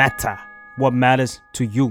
[0.00, 0.36] matter
[0.80, 1.86] what matters to you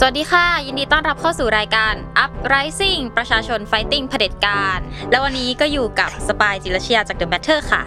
[0.00, 4.78] สวัสดีค่ะ ยินดีต้อนรับเข้าสู่รายการ Uprising ประชาชน Fighting เผด็จการ
[5.10, 7.82] แล้ววันนี้ก็อยู่กับสปายจิรชยาจาก The Matter ค่ะ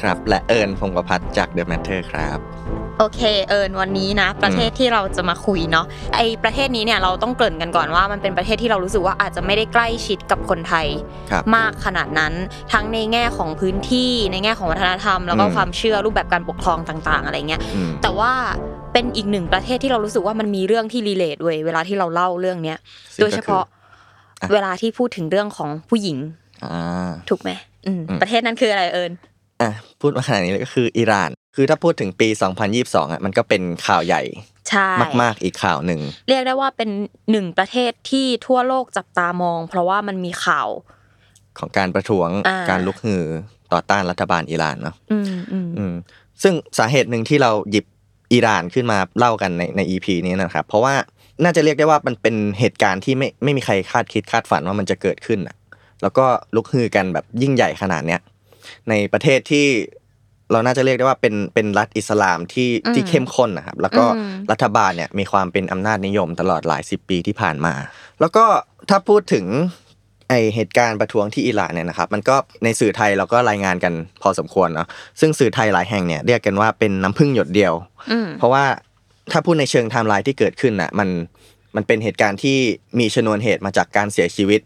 [0.00, 2.40] ครับ และเอิญพงประพัฒน์จาก The Matter ครับ
[2.98, 10.86] โอเคเอิญวันนี้นะ ประเทศที่เราจะมาคุยเนาะไอประเทศนี้เนี่ยเราต้องเกริ่นกันก่อนว่ามันเป็นประเทศที่เรารู้สึกว่าอาจจะไม่ได้ใกล้ชิดกับคนไทย
[11.30, 12.32] ครับมากขนาดนั้น
[12.72, 18.32] ทั้งในแง่ของพื้นที่ในแง่ของวัฒนธรรม แล้วก็อืมความเชื่อรูปแบบการปกครองต่าง ๆ อะไรเงี้ยอืมแต่ว่า
[18.92, 22.78] เป็นอีกหนึ่งประเทศที่เรารู้สึกว่ามันมีเรื่องที่รีเลทเว้ยเวลาที่เราเล่าเรื่องเนี้ย
[23.14, 23.64] ซึ่งโดยเฉพาะ
[24.40, 26.18] ก็คืออะเวลาที่พูดถึงเรื่องของผู้หญิง
[26.64, 27.50] อ่าถูกไหม
[27.86, 29.12] อืมอืมประเทศนั้นคืออะไรเอิญ
[29.62, 29.70] อะ
[30.00, 32.28] พูดมาขนาดนี้แล้วก็คืออิหร่าน คือถ้าพูดถึงปี
[32.70, 34.22] 2022อะมันก็เป็นข่าวใหญ่
[34.68, 34.88] ใช่
[35.22, 36.90] มากๆอีกข่าวหนึ่งเรียกได้ว่าเป็น
[37.30, 40.68] หนึ่งประเทศที่ทั่วโลกจับตามอง เพราะว่ามันมีข่าว
[41.58, 43.24] ของการประท้วงอ่าการลุกฮือ
[43.72, 45.94] ต่อต้านรัฐบาลอิหร่านเนาะอืมอืมอืม
[46.42, 47.84] ซึ่งสาเหตุหนึ่งที่เราหยิบ
[48.32, 50.94] อิหร่านขึ้นมาเล่ากันในใน EP นี้นะครับ เพราะว่า
[51.42, 55.56] น่าจะเรียกได้ว่ามันเป็นเหตุการณ์ที่ไม่ไม่มีใครคาดคิดคาดฝันว่ามันจะเกิดขึ้นอะ
[56.02, 58.20] แล้วก็ลุกฮือกันแบบยิ่งใหญ่ขนาดเนี้ย
[58.88, 59.66] ในประเทศที่
[60.52, 64.04] เราน่าจะเรียกได้ว่าเป็นเป็นรัฐอิสลามที่ที่เข้มข้นนะครับ แล้วก็
[64.50, 67.74] รัฐบาลเนี่ยมีความเป็นอำนาจนิยมตลอดหลายสิบปีที่ผ่านมา
[68.20, 68.44] แล้วก็
[68.90, 69.46] ถ้าพูดถึง
[70.28, 73.92] ไอเหตุการณ์ประท้วงที่อิหร่านเนี่ยนะครับ มันก็ในสื่อไทยเราก็รายงานกัน
[74.22, 74.88] พอสมควรเนาะ
[75.20, 77.74] ซึ่งสื่อไทยหลายแห่งเนี่ยเรียกกันว่าเป็นน้ำพึ่งหยดเดียว
[78.10, 78.64] อืมเพราะว่า
[79.32, 81.08] ถ้าพูดในเชิงไทม์ไลน์ที่เกิดขึ้นน่ะมัน
[81.76, 82.58] มันเป็นเหตุการณ์ที่
[82.98, 84.60] มีชนวนเหตุมาจากการเสียชีวิต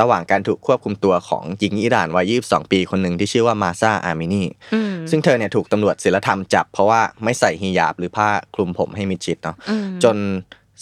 [0.00, 4.42] ระหว่างการถูกควบคุมตัวของหญิงอิหร่านวัย22 ปีคนหนึ่งที่ชื่อว่ามาซาอามินี
[4.74, 10.16] อืมซึ่งเธอเนี่ยถูกตำรวจศีลธรรมจับ เพราะว่าไม่ใส่ฮิญาบหรือผ้าคลุมผมให้มิดชิดเนาะอืมจน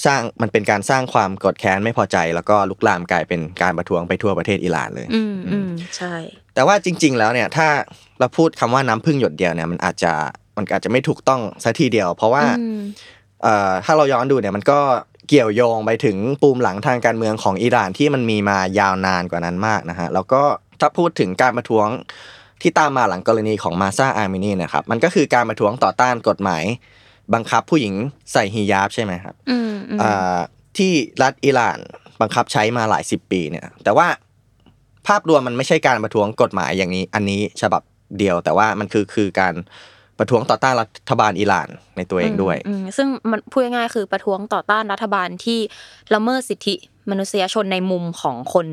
[0.07, 6.15] สร้างมันเป็นการสร้างความกดแค้นไม่พอใจ แล้วก็ลุกลามกลายเป็นการประท้วงไปทั่วประเทศอิหร่านเลยอืมอืมใช่
[6.55, 7.69] แต่ว่าจริง ๆ แล้วเนี่ยถ้า
[8.19, 10.13] เราพูดคำว่าน้ำพึ่งหยดเดียวเนี่ยมันอาจจะ
[10.57, 12.81] มันอาจจะไม่ถูกต้องซะทีเดียว เพราะว่าอืม
[13.43, 14.81] เอ่อถ้าเราย้อนดูเนี่ยมันก็
[15.35, 20.43] เกี่ยวโยงไปถึงปูมหลังทางการเมืองของอิหร่านที่มันมีมายาวนานกว่านั้นมากนะฮะแล้วก็
[20.81, 21.89] ถ้าพูดถึงการประท้วง
[22.63, 26.65] ที่ตามมาหลังกรณีของมาซาอามินีเนะครับมันก็คือการประท้วงต่อต้านกฎหมาย
[27.35, 27.95] บังคับผู้หญิง
[28.33, 30.39] ใส่ฮิญาบใช่ไหมครับอืมอืมอ่า
[30.77, 31.79] ที่รัฐอิหร่าน
[32.21, 34.07] บังคับใช้มาหลายสิบปีเนี่ย แต่ว่า
[35.07, 37.83] ภาพรวมมันไม่ใช่การประท้วงกฎหมายอย่างนี้ อันนี้ฉบับ
[38.19, 39.55] เดียว แต่ว่ามันคือคือการ
[40.23, 45.59] ประท้วงต่อต้านรัฐบาลอิหร่านในตัวเองด้วยอืมซึ่งมันพูดง่ายๆคือประท้วงต่อต้านรัฐบาลที่
[46.15, 46.75] ละเมิดสิทธิ
[47.11, 48.67] มนุษยชนในมุมของคน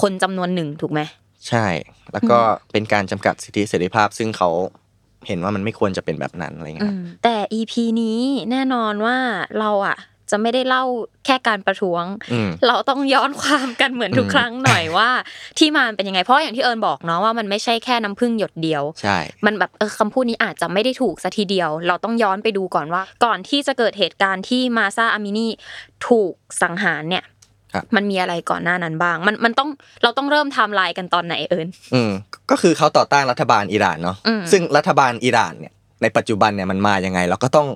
[0.00, 1.00] คนจำนวนหนึ่งถูกไหม
[1.48, 1.66] ใช่
[2.12, 2.38] แล้วก็
[2.72, 4.50] เป็นการจำกัดสิทธิเสรีภาพ ซึ่งเขา
[5.26, 7.72] เห็นว่ามันไม่ควรจะเป็นแบบนั้นอะไรเงี้ยครับแต่ EP
[8.02, 8.20] นี้
[8.50, 9.16] แน่นอนว่า
[9.60, 9.98] เราอะ
[10.30, 10.84] จะไม่ได้เล่า
[11.26, 15.10] แค่การประท้วงอืมเราต้องย้อนความกันเหมือนทุกอืมครั้งหน่อยว่า
[15.58, 25.46] ที่มามันเป็นยังไงเพราะอย่างที่เอิญบอกเนาะว่ามันไม่ใช่แค่น้ำพึ่งหยดเดียวใช่มันแบบเออคำพูดนี้อาจจะไม่ได้ถูกซะทีเดียว เราต้องย้อนไปดูก่อนว่า ก่อนที่จะเกิดเหตุการณ์ที่มาห์ซาอามินี
[26.08, 26.32] ถูก
[26.62, 27.24] สังหารเนี่ย
[27.72, 29.68] ครับมันมีอะไรก่อนหน้านั้นบ้าง มันมันต้อง
[30.02, 32.12] เราต้องเริ่มไทม์ไลน์กันตอนไหนเอิญอืม
[32.50, 35.72] ก็คือเขาต่อต้านรัฐบาลอิหร่านเนาะอืมซึ่งรัฐบาลอิหร่านเนี่ย
[36.02, 37.68] ในปัจจุบันเนี่ยมันมายังไง เราก็ต้อง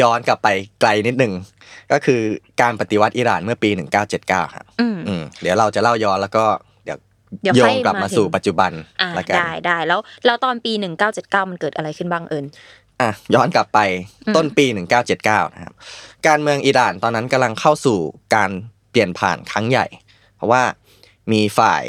[0.00, 0.48] ย้อนกลับไป
[0.80, 1.32] ไกลนิดนึง
[1.92, 2.20] ก็คือ
[2.60, 3.70] การปฏิวัติอิหร่านเมื่อปี
[4.12, 6.44] 1979ครับอืมอืมเดี๋ยวเราจะเล่าย้อนแล้วก็
[6.84, 6.98] เดี๋ยว
[7.42, 8.70] เดี๋ยวโยค่อยงกลับมามาถึงสู่ปัจจุบัน
[9.00, 10.72] อ่าละกันได้ได้แล้วแล้วตอนปี
[11.12, 12.44] 1979 มันเกิดอะไรขึ้นบ้างเอิญ
[13.00, 13.78] อะย้อนกลับไป
[14.26, 14.66] อืมต้นปี
[15.10, 15.74] 1979นะครับ
[16.26, 17.98] การเมืองอิหร่านตอนนั้นกำลังเข้าสู่
[18.34, 18.50] การ
[18.90, 19.86] เปลี่ยนผ่านครั้งใหญ่
[20.36, 20.62] เพราะว่า
[21.32, 21.82] มีฝ่าย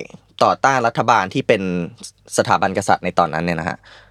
[0.44, 1.62] ต่อต้านรัฐบาลที่เป็น
[2.38, 4.07] สถาบันกษัตริย์ในตอนนั้นเนี่ยนะฮะอ่า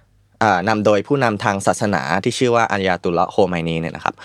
[0.69, 4.15] นำโดยผู้นำทางศาสนาที่ชื่อว่าอัญญาตุลละห์โฮไมนีเนี่ยนะครับ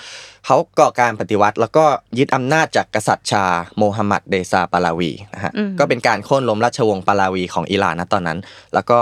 [0.47, 1.85] เขาก่อการปฏิวัติ แล้วก็
[2.19, 3.45] ยึดอำนาจจากกษัตริย์ชาห์
[3.79, 8.39] โมฮัมหมัดเรซาปาห์ลาวีนะฮะอืมก็เป็นการโค่นล้มราชวงศ์ปาห์ลาวีของอิหร่านนะตอนนั้น
[8.75, 8.99] แล้วก็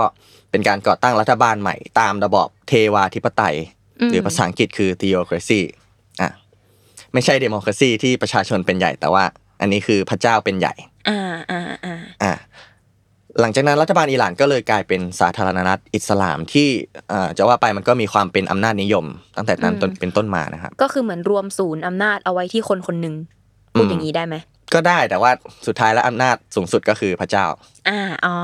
[0.51, 3.55] เป็นการก่อตั้งรัฐบาลใหม่ตามระบอบเทวาธิปไตย
[4.09, 5.61] หรือภาษาอังกฤษคือ theocracy
[6.21, 6.31] อะ
[7.13, 9.23] ไม่ใช่ democracy ที่ประชาชนเป็นใหญ่แต่ว่า
[9.61, 10.73] อันนี้คือพระเจ้าเป็นใหญ่
[11.09, 11.19] อ่า
[11.51, 11.90] อ่าอ่าอะ
[13.39, 16.67] หลังจากนั้นรัฐบาลอิหร่านก็เลยกลายเป็นสาธารณรัฐอิสลามที่
[17.09, 19.05] เอ่อจะว่าไปมันก็มีความเป็นอำนาจนิยม
[19.37, 23.15] ตั้งแต่นั้นต้นเป็นต้นมานะครับก็คือเหมือนรวมศูนย์อำนาจเอาไว้ที่คนคนหนึ่ง
[23.73, 24.35] พูดอย่างนี้ได้ไหม
[24.73, 25.31] ก็ได้แต่ว่า
[25.67, 27.45] สุดท้ายแล้วอำนาจสูงสุดก็คือพระเจ้า
[27.89, 28.35] อ่าอ๋อ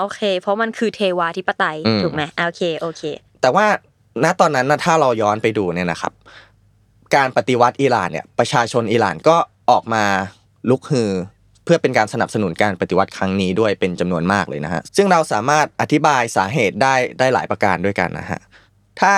[0.00, 3.02] โอเค เพราะมันคือเทวาธิปไตยอืมถูกไหมอ่าโอเคโอเค
[3.42, 3.66] แต่ว่า
[4.24, 6.12] ณตอนนั้นนะถ้าเราย้อนไปดูเนี่ยนะครับ
[7.14, 9.36] การปฏิวัติอิหร่านเนี่ยประชาชนอิหร่านก็
[9.70, 10.04] ออกมา
[10.70, 18.40] ลุกฮือเพื่อเป็นการสนับสนุนการปฏิวัติครั้งนี้ด้วยเป็นจำนวนมากเลยนะฮะซึ่งเราสามารถอธิบายสาเหตุได้ได้หลายประการด้วยกันนะฮะ
[19.00, 19.14] ถ้า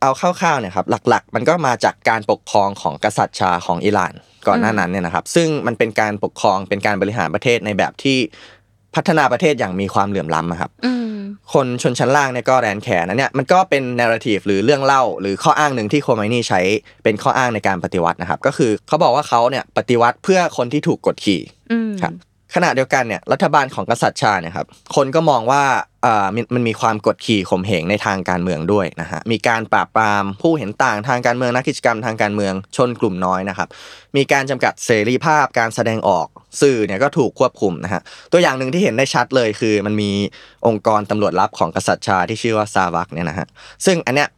[0.00, 4.12] เอเอาคร่าวๆเนี่ยครับหลักๆ มันก็มาจากการปกครองของกษัตริย์ชาของอิหร่าน
[4.46, 8.18] ก่อนหน้านั้นเนี่ยนะครับซึ่งมันเป็นการปกครองเป็นการบริหารประเทศในแบบที่
[8.94, 11.06] พัฒนาประเทศอย่างมีความเหลื่อมล้ำอะครับอืม
[11.52, 16.60] คนชนชั้นล่างเนี่ยก็แรนแขนนะเนี่ยมันก็เป็นนาราทีฟหรือเรื่องเล่า หรือข้ออ้างหนึ่งที่โคไมนี่ใช้
[17.04, 21.40] เป็นข้ออ้างในการปฏิวัตินะครับ ก็คือเขาบอกว่าเขาเนี่ยปฏิวัติเพื่อคนที่ถูกกดขี่
[21.72, 22.12] อืมครับ
[22.54, 24.66] ขณะเดียวกันเนี่ยรัฐบาลของกษัตริย์ชาเนี่ยครับ
[24.96, 25.62] คนก็มองว่า
[26.04, 33.68] อ่ามันมันมีความกดขี่ข่มเหงในทางการเมืองด้วยนะฮะมีการปราบปรามผู้เห็นต่างทางการเมืองนักกิจกรรมทางการเมืองชนกลุ่มน้อยนะครับ
[34.16, 36.26] มีการจำกัดเสรีภาพการแสดงออก
[36.60, 38.00] สื่อเนี่ยก็ถูกควบคุมนะฮะ
[38.32, 40.10] ตัวอย่างหนึ่งที่เห็นได้ชัดเลยคือ มันมี
[40.66, 43.46] องค์กรตำรวจลับของกษัตริย์ชาที่ชื่อว่าซาวักเนี่ยนะฮะ
[43.86, 44.28] ซึ่งอันเนี้ย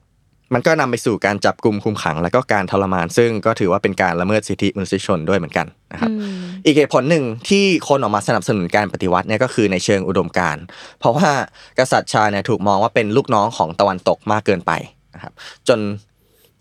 [0.54, 6.14] มันก็นำไปสู่การจับกลุ่มคุมขัง และก็การทรมาน ซึ่งก็ถือว่าเป็นการละเมิดสิทธิมนุษยชนด้วยเหมือนกันนะครับอื
[6.44, 10.62] มอีกเหตุผลหนึ่งที่คนออกมาสนับสนุนการปฏิวัติเนี่ยก็คือในเชิงอุดมการณ์
[11.00, 11.30] เพราะว่า
[11.78, 14.72] กษัตริย์ชาเนี่ยถูกมองว่าเป็นลูกน้องของตะวันตกมากเกินไป
[15.14, 15.32] นะครับ
[15.68, 15.80] จน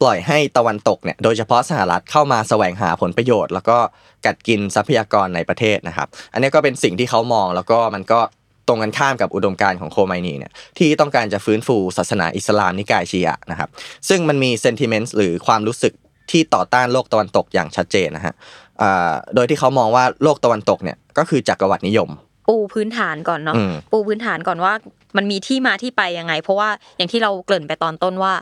[0.01, 3.77] ปล่อยให้ตะวันตกเนี่ยโดยเฉพาะสหรัฐเข้ามาแสวงหาผลประโยชน์ แล้วก็
[4.25, 8.19] กัดกินทรัพยากรในประเทศนะครับ อันนี้ก็เป็นสิ่งที่เขามองแล้วก็มันก็
[8.67, 13.69] ตรงกันข้ามกับอุดมการณ์ของโคไมนีเนี่ยที่ต้องการจะฟื้นฟูศาสนาอิสลามนิกายชีอะนะครับ
[14.09, 15.93] ซึ่งมันมีเซนติเมนต์หรือความรู้สึก
[16.31, 18.33] ที่ต่อต้านโลกตะวันตกอย่างชัดเจนนะฮะ
[18.81, 22.09] อ่าโดยที่เขามองว่าโลกตะวันตกเนี่ยก็คือจักรวรรดินิยม
[22.47, 24.73] ปูพื้นฐานก่อนเนาะอืมปูพื้นฐานก่อนว่า
[25.17, 28.33] มันมีที่มาที่ไปยังไง เพราะว่าอย่างที่เราเกริ่นไปตอนต้นว่า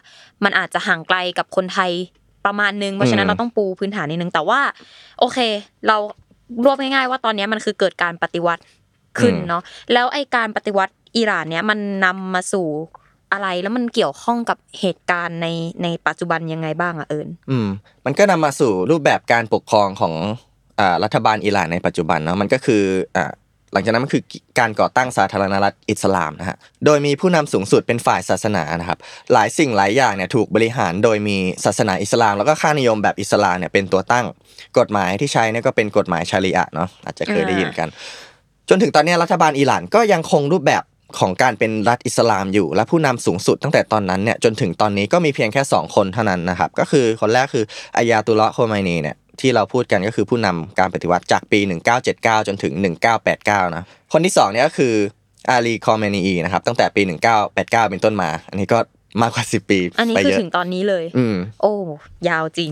[0.44, 1.92] มันอาจจะห่างไกลกับคนไทย
[2.45, 4.60] ประมาณนึงเพราะฉะนั้นเราต้องปูพื้นฐานนิดนึงแต่ว่า
[5.19, 5.38] โอเค
[5.88, 5.98] เรา
[6.66, 8.62] รวบง่ายๆว่าตอนนี้มันคือเกิดการปฏิวัติ
[9.20, 9.62] ขึ้นเนาะ
[9.94, 12.68] แล้วไอการปฏิวัติอิหร่านเนี้ยมันนำมาสู่
[13.34, 15.48] อะไรแล้วมันเกี่ยวข้องกับเหตุการณ์ใน
[15.84, 17.68] ในปัจจุบันยังไงบ้างอะเอิญอืม
[18.06, 20.14] มันก็นำมาสู่รูปแบบการปกครองของ
[20.80, 22.84] อ่ารัฐบาลอิหร่านในปัจจุบันเนาะมันก็คือ
[23.18, 23.32] อ่า
[23.74, 24.24] หลังจากนั้นมันคือ
[24.60, 29.00] การก่อตั้งสาธารณรัฐอิสลามนะฮะโดยมีผู้นำสูงสุดเป็นฝ่ายศาสนานะครับ
[29.34, 34.26] หลายสิ่งหลายอย่างเนี่ยถูกบริหารโดยมีศาสนาอิสลาม แล้วก็ค่านิยมแบบอิสลามเนี่ยเป็นตัวตั้ง
[34.80, 37.88] กฎหมายที่ใช้เนี่ยก็เป็นกฎหมายชารีอะห์เนาะอาจจะเคยได้ยินกัน
[38.70, 40.84] จนถึงตอนนี้รัฐบาลอิหร่านก็ยังคงรูปแบบ
[41.20, 47.66] ของการเป็นรัฐอิสลามอยู่ และผู้นำสูงสุดตั้งแต่ตอนนั้นเนี่ยจนถึงตอนนี้ก็มีเพียงแค่ 2 คนเท่านั้นนะครับ ก็คือคนแรกคือ
[47.98, 51.60] อายาตุลละห์โคไมนีเนี่ยที่เราพูดกันก็คือผู้นำการปฏิวัติจากปี
[52.04, 52.74] 1979 จนถึง
[53.24, 53.84] 1989 นะ
[54.14, 54.94] คนที่2เนี่ยก็คือ
[55.50, 57.02] อาลีคอมเมนีนะครับตั้งแต่ปี
[57.46, 58.80] 1989 เป็นต้นมา อันนี้ก็
[59.22, 61.74] มากกว่า 10 ปี อันนี้ไปคือเยอะถึงตอนนี้เลย อืมโอ้
[62.30, 62.72] ยาวจริง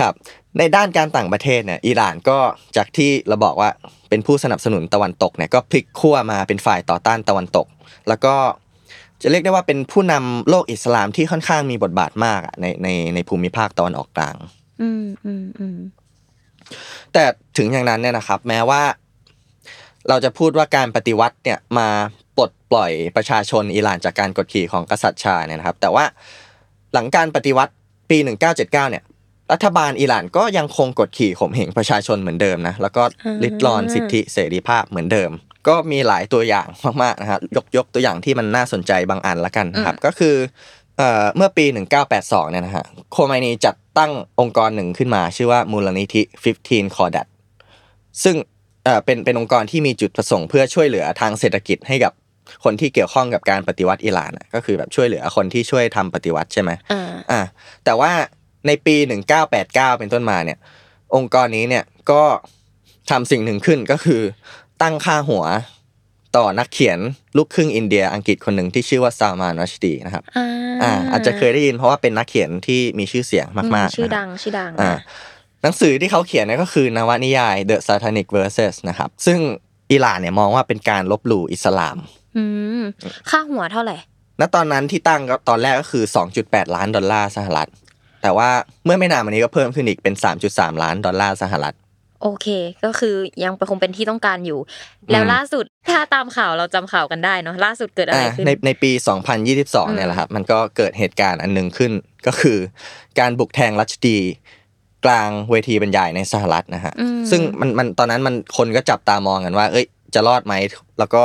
[0.00, 0.14] ครับ
[0.58, 2.38] ในด้านการต่างประเทศเนี่ยอิหร่านก็
[2.76, 3.70] จากที่เราบอกว่า
[4.08, 7.66] เป็นผู้สนับสนุนตะวันตกเนี่ยก็พลิกขั้วมาเป็นฝ่ายต่อต้านตะวันตก
[8.08, 8.34] แล้วก็
[9.22, 14.36] จะเรียกได้ว่าเป็นผู้นำโลกอิสลามที่ค่อนข้างมีบทบาทมากอะในในในภูมิภาคตะวันออกกลาง
[14.82, 15.78] อืมอืมอืม
[17.12, 17.24] แต่
[17.56, 18.82] ถึงอย่างนั้นเนี่ยนะครับ แม้ว่า
[20.08, 21.88] เราจะพูดว่าการปฏิวัติเนี่ยมา
[22.36, 26.04] ปลดปล่อยประชาชนอิหร่านจากการกดขี่ของกษัตริย์ชาเนี่ยนะครับ แต่ว่า
[26.92, 27.72] หลังการปฏิวัติ
[28.10, 28.18] ปี
[28.48, 29.02] 1979เนี่ย
[29.52, 33.02] รัฐบาลอิหร่านก็ยังคงกดขี่ข่มเหงประชาชนเหมือนเดิมนะแล้วก็
[33.44, 35.30] ลิดรอนสิทธิเสรีภาพเหมือนเดิม
[35.68, 36.66] ก็มีหลายตัวอย่าง
[37.02, 40.34] มากๆนะครับยกยกตัวอย่างที่มันน่าสนใจบางอันละกันนะครับก็คือ
[40.98, 41.64] เอ่อเมื่อปี
[42.08, 46.22] 1982 เนี่ยนะฮะโคไมนีจัดตั้งองค์กรหนึ่งขึ้นมา ชื่อว่ามูลนิธิ
[46.58, 47.26] 15 c o r d a t
[48.24, 48.36] ซึ่ง
[48.84, 52.12] เอ่อเป็นเป็นองค์กรที่มีจุดประสงค์เพื่อช่วยเหลือทางเศรษฐกิจให้กับ
[52.64, 57.40] คนที่เกี่ยวข้องกับการปฏิวัติอิหร่านอะก็คือแบบช่วยเหลือคนที่ช่วยทำปฏิวัติใช่ไหมอ่าอ่า
[57.84, 58.12] แต่ว่า
[58.66, 58.96] ในปี
[59.46, 60.58] 1989 เป็นต้นมาเนี่ย
[61.14, 62.22] องค์กรนี้เนี่ยก็
[63.10, 64.22] ทำสิ่งหนึ่งขึ้นก็คือ
[64.82, 65.44] ตั้งค่าหัว
[66.36, 66.98] ต่อนักเขียน
[67.36, 70.46] ลูกครึ่งอินเดียอังกฤษคนหนึ่งที่ชื่อว่าซามานรัชดีนะครับอ่า
[70.82, 74.98] อ่าอาจจะเคยได้ยินเพราะว่าเป็นนักเขียนที่มีชื่อเสียงมากๆชื่อนะดังชื่อดังอ่าอะ
[75.62, 79.38] หนังสือที่เขาเขียนเนี่ยก็คือนวนิยาย The Satanic Verses นะครับ ซึ่ง
[79.92, 81.98] อิหร่านเนี่ยมองว่าเป็นการลบหลู่อิสลาม
[82.36, 82.44] อื
[82.80, 82.82] ม
[83.30, 83.96] ค่าหัวเท่าไหร่
[84.40, 86.04] ณตอนนั้นที่ตั้งก็ตอนแรกก็คือ
[86.40, 87.68] 2.8 ล้านดอลลาร์สหรัฐ
[88.22, 88.48] แต่ว่า
[88.84, 90.14] เมื่อไม่นานมานี้ก็เพิ่มขึ้นอีกเป็น
[90.48, 91.76] 3.3 ล้านดอลลาร์สหรัฐ
[92.22, 92.46] โอเค
[92.84, 93.14] ก็คือ
[93.44, 94.58] ยังคงเป็นที่ต้องการอยู่
[95.12, 98.90] แล้วล่าสุดถ้าตามข่าวเราจำข่าวกันได้เนาะล่าสุดเกิดอะไรอ่าขึ้นในในปี
[99.42, 101.92] 2022 เนี่ยแหละครับ มันก็เกิดเหตุการณ์อันหนึ่งขึ้น
[102.26, 102.58] ก็คือ
[103.18, 104.18] การบุกแทงรัชดี
[105.04, 110.54] กลางเวทีบรรยายในสหรัฐนะฮะอืมซึ่งมันมันตอนนั้นมันคนก็จับตามองกันว่า เอ้ย จะรอดไหม
[110.98, 111.22] แล้วก็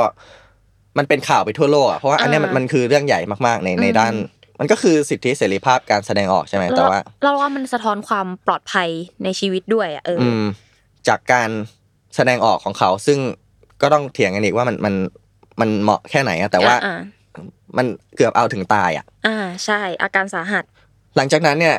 [0.98, 4.12] มันเป็นข่าวไปทั่วโลกอะเพราะว่าอันเนี้ยมันมันคือเรื่องใหญ่มากๆในในด้าน
[4.58, 8.88] มันก็คือสิทธิเสรีภาพการแสดงออกใช่ไหมแต่ว่า เราว่ามันสะท้อนความปลอดภัย
[9.24, 10.44] ในชีวิตด้วยอะเออออืม
[11.08, 11.50] จากการ
[12.16, 13.18] แสดงออกของเขา ซึ่ง
[13.82, 14.94] ก็ต้องเถียงกันอีกว่ามันมัน
[15.60, 17.00] มันเหมาะแค่ไหนอะแต่ว่าอ่า
[17.76, 17.86] มัน
[18.16, 20.64] เกือบเอาถึงตายอะอ่าใช่ อาการสาหัส
[21.16, 21.76] หลังจากนั้นเนี่ย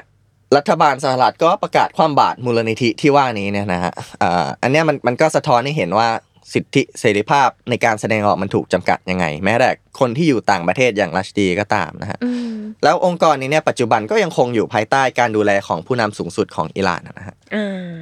[0.58, 6.08] รัฐบาลสหรัฐก็ประกาศความบาตรมูลนิธิที่ว่านี้เนี่ยนะฮะอ่าอันเนี้ยมันมันก็สะท้อนให้เห็นว่า
[6.54, 9.70] สิทธิเสรีภาพในการแสดงออกมันถูกจำกัดยังไง แม้แต่
[10.00, 12.49] คนที่อยู่ต่างประเทศอย่างรัชดีก็ตามนะฮะอืม
[12.84, 17.96] แล้วองค์กรนี้เนี่ยปัจจุบันก็ยังคงอยู่ภายใต้การดูแลของผู้นำสูงสุดของอิหร่านนะฮะอ่า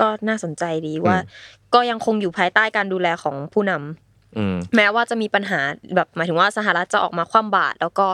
[0.00, 1.24] ก็น่าสนใจดีว่าอื
[1.66, 5.60] มก็ยังคงอยู่ภายใต้การดูแลของผู้นำอืมแม้ว่าจะมีปัญหา
[5.94, 8.06] แบบหมายถึงว่าสหรัฐจะออกมาคว่ำบาตรแล้วก็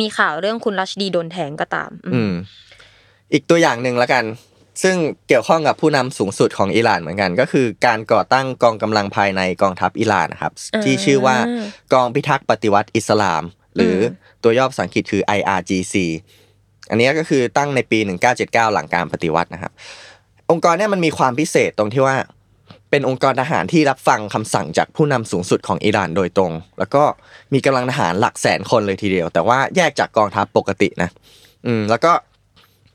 [0.00, 2.32] มีข่าวเรื่องคุณรัชดีโดนแทงก็ตาม อืมอืม
[3.32, 4.24] อีกตัวอย่างหนึ่งละกัน
[4.82, 4.96] ซึ่ง
[5.28, 10.52] เกี่ยวข้องกับผู้นำสูงสุดของอิหร่านเหมือนกัน ก็คือการก่อตั้งกองกำลังภายในกองทัพอิหร่านนะครับ
[10.84, 11.36] ที่ชื่อว่า
[11.92, 13.42] กองพิทักษ์ปฏิวัติอิสลาม
[13.76, 13.96] หรือ
[14.42, 15.94] ตัวย่อภาษาอังกฤษคือ IRGC
[16.90, 17.98] อันนี้ก็คือตั้งในปี
[18.36, 19.72] 1979 หลังการปฏิวัตินะครับ
[20.50, 22.16] องค์กรเนี่ยมันมีความพิเศษตรงที่ว่า
[22.90, 27.02] เป็นองค์กรทหารที่รับฟังคำสั่งจากผู้นำสูงสุดของอิหร่านโดยตรง แล้วก็
[27.52, 31.10] มีกำลังทหารหลักแสนคนเลยทีเดียว แต่ว่าแยกจากกองทัพปกตินะ
[31.66, 32.12] อืมแล้วก็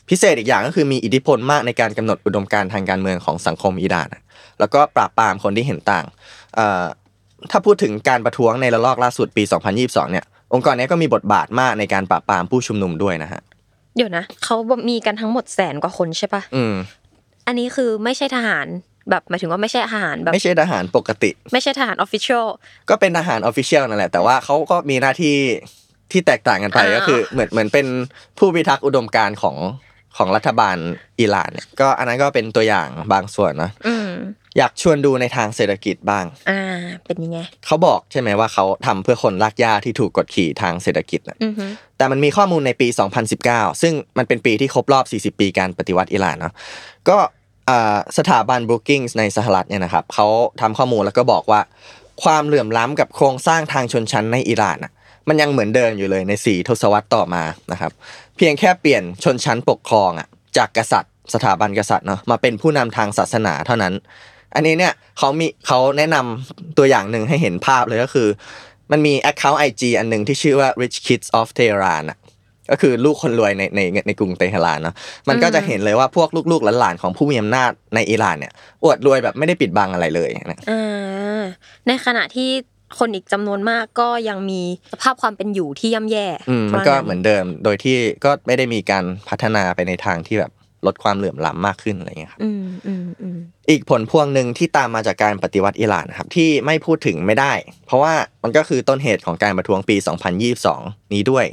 [0.09, 4.07] พิเศษอีกอย่างก็คือมีอิทธิพลมากในการกำหนดอุดมการณ์ทางการเมืองของสังคมอิหร่าน
[4.59, 6.05] แล้วก็ปราบปรามคนที่เห็นต่าง
[6.55, 6.85] เอ่อ
[7.51, 9.43] ถ้าพูดถึงการประท้วงในระลอกล่าสุดปี
[9.77, 13.41] 2022 เนี่ย องค์กรเนี้ยก็มีบทบาทมากในการปราบปรามผู้ชุมนุมด้วยนะฮะ
[13.95, 14.55] เดี๋ยวนะเขา
[14.89, 16.73] มีกันทั้งหมดแสนกว่าคนใช่ปะอืม
[17.47, 18.67] อันนี้คือไม่ใช่ทหาร
[19.09, 22.47] แบบหมายถึงว่าไม่ใช่ทหารแบบไม่ใช่ทหารปกติ ไม่ใช่ทหาร official
[22.89, 25.35] ก็เป็นทหาร official นั่นแหละแต่ว่าเขาก็มีหน้าที่
[26.11, 27.87] ที่แตกต่างกันไปอ่าก็คือเหมือนเหมือนเป็น
[28.37, 29.55] ผู้พิทักษ์อุดมการณ์ของ
[30.17, 30.77] ของรัฐบาล
[31.19, 34.09] อิหร่านเนี่ยก็อันนั้นก็เป็นตัวอย่างบางส่วนนะอืม
[34.57, 36.61] อยากชวนดูในทางเศรษฐกิจบ้าง อ่า
[37.05, 41.65] เป็นยังไง เขาบอกใช่ไหมว่าเขาทำเพื่อคนรากหญ้าที่ถูกกดขี่ทางเศรษฐกิจนะอือฮึ
[41.97, 42.87] แต่มันมีข้อมูลในปี
[43.35, 44.99] 2019 ซึ่งมันเป็นปีที่ครบรอ
[45.31, 46.53] บ 40 ปีการปฏิวัติอิหร่านเนาะ
[47.09, 47.17] ก็
[47.69, 50.27] อ่าสถาบัน Brookings ในสหรัฐเนี่ยนะครับเขา
[50.61, 51.61] ทำข้อมูลแล้วก็บอกว่า
[52.23, 54.91] ความเหลื่อมล้ำกับโครงสร้างทางชนชั้นในอิหร่านอะ
[55.29, 57.91] มันยังเหมือนเดิมอยู่เลยใน4ทศวรรษต่อมานะครับ
[58.37, 60.27] เพียงแค่เปลี่ยนชนชั้นปกครองอะ
[60.57, 63.93] จากกษัตริย์ สถาบันกษัตริย์เนาะมาเป็นผู้นำทางศาสนาเท่านั้น
[64.55, 68.27] อันนี้เนี่ยเขามีเขาแนะนำตัวอย่างหนึ่งให้เห็นภาพเลยก็คือ
[68.91, 72.17] มันมี Account IG อันหนึ่งที่ชื่อว่า Rich Kids of Tehran อะ
[72.71, 74.95] ก็คือลูกคนรวยในในในกรุงเตหะรานเนาะ
[75.29, 78.53] มันก็จะเห็นเลยว่าพวกลูกๆหลานๆของผู้มีอำนาจในอิหร่านเนี่ย
[78.83, 80.59] อวดรวยแบบไม่ได้ปิดบังอะไรเลยนะ
[81.87, 82.49] ในขณะที่
[82.99, 84.61] คนอีกจำนวนมากก็ยังมี
[84.93, 90.51] สภาพความเป็นอยู่ที่ย่ำแย่อืมมันก็เหมือนเดิม โดยที่ก็ไม่ได้มีการพัฒนาไปในทางที่แบบ
[90.85, 93.37] ลดความเหลื่อมล้ำมากขึ้นอะไรเงี้ยครับอืมอืมอืม
[93.69, 97.53] อีกผลพวงหนึ่งที่ตามมาจากการปฏิวัติอิหร่านนะครับที่ไม่พูดถึงไม่ได้
[97.85, 98.13] เพราะว่า
[98.43, 99.95] มันก็คือต้นเหตุของการประท้วงปี
[100.55, 101.45] 2022 นี้ด้วย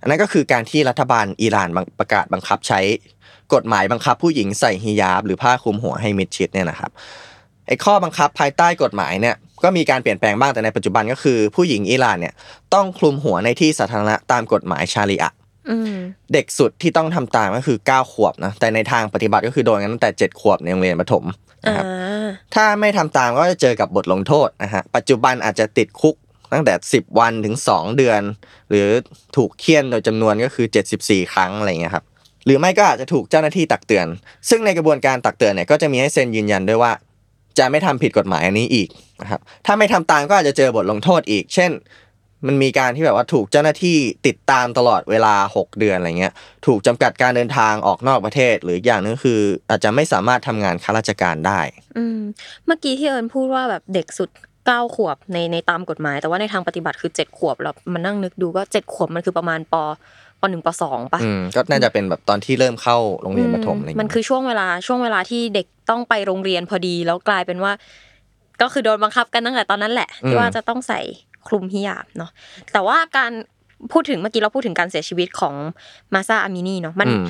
[0.00, 2.80] อันนั้นก็คือการที่รัฐบาลอิหร่านบังประกาศบังคับใช้
[3.54, 6.90] กฎหมายบังคับผู้หญิงใส่ฮิญาบ หรือผ้าคลุมหัวให้มิดชิดเนี่ยนะครับ
[7.66, 12.34] ไอ้ข้อบังคับภายใต้กฎหมายเนี่ย ก็มีการเปลี่ยนแปลงบ้างแต่ในปัจจุบันก็คือ ผู้หญิงอิหร่านเนี่ย
[12.74, 15.36] ต้องคลุมหัวในที่สาธารณะตามกฎหมายชารีอะห์
[15.70, 15.96] อืม
[16.32, 21.24] เด็กสุดที่ต้องทำตามก็คือ 9 ขวบนะแต่ในทางปฏิบัติก็คือโดนกันตั้งแต่ 7 ขวบในโรงเรียนประถม
[21.66, 21.84] อ่านะครับ
[22.54, 26.16] ถ้าไม่ทำตามก็จะเจอกับบทลงโทษนะฮะปัจจุบันอาจจะติดคุก
[26.52, 28.20] ตั้งแต่ 10 วันถึง 2 เดือน
[28.70, 28.88] หรือ
[29.36, 30.66] ถูกเคี่ยนโดยจำนวนก็คือ
[30.98, 32.04] 74 ครั้งอะไรเงี้ยครับ
[32.46, 34.06] หรือไม่ก็อาจจะถูกเจ้าหน้าที่ตักเตือน
[34.48, 36.92] ซึ่งในกระบวนการตักเตือนเนี่ยก็จะมีให้เซ็นยืนยันด้วยว่า
[37.60, 38.88] จะไม่ทำผิดกฎหมายอันนี้อีก
[39.22, 41.72] นะครับถ้าไม่ทำตามก็อาจจะเจอบทลงโทษอีก เช่น
[42.46, 46.32] มันมีการที่แบบว่าถูกเจ้าหน้าที่ติดตามตลอดเวลา 6 เดือนอะไรเงี้ย
[46.66, 51.60] ถูกจำกัดการเดินทางออกนอกประเทศ หรืออีกอย่างหนึงก็คือ อาจจะไม่สามารถทำงานข้าราชการได้
[51.96, 52.20] อืม
[52.66, 54.30] เมื่อกี้ที่เอิญพูดว่าแบบเด็กสุด
[54.66, 59.76] เก้าขวบในในตามกฎหมาย แต่ว่าในทางปฏิบัติคือเจ็ดขวบแล้วมันนั่งนึกดูก็เจ็ดขวบมันคือประมาณป
[60.40, 67.72] ปหนึ่งปสองปะอืมก็น่าจะเป็นแบบตอนที่เริ่มเข้าโรงเรียนประถมอะไรอย่างมันเงี้ยคือช่วงเวลาช่วงเวลาที่เด็ก ต้องไปโรงเรียนพอดีแล้วกลายเป็นว่า
[68.62, 71.00] ก็คือโดนบังคับกันตั้งแต่ตอนนั้นแหละที่ว่าจะต้องใส่
[71.48, 72.30] คลุมฮิญาบเนาะ
[72.72, 73.32] แต่ว่าการ
[73.92, 75.54] พูดถึงเมื่อกี้เราพูดถึงการเสียชีวิตของ
[76.14, 77.26] มาซาอามินีเนาะมันอืม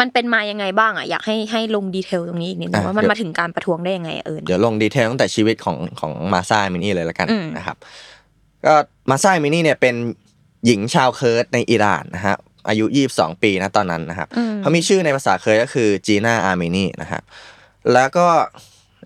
[0.00, 7.76] มันเป็นมายังไงบ้างอะอยากให้ให้ลง detail ตรงนี้อีกนิดนึงอะว่ามันเดี๋ยวมาถึงการประท้วงได้ยังไงอะเอิญเดี๋ยวลง detail ตั้งแต่ชีวิตของของมาซาอามินีเลยละกันอืมนะครับ
[8.66, 8.74] ก็
[9.10, 9.94] มาซาอามินีเนี่ยเป็น
[10.66, 12.36] หญิงชาวเคิร์ดในอิหร่านนะฮะ
[12.68, 17.22] อายุ 22 ปีนะตอนนั้นนะครับอืมเขามีชื่อในภาษาเคิร์ดก็คือจีน่าอาร์เมนีนะครับ
[17.94, 18.26] แล้วก็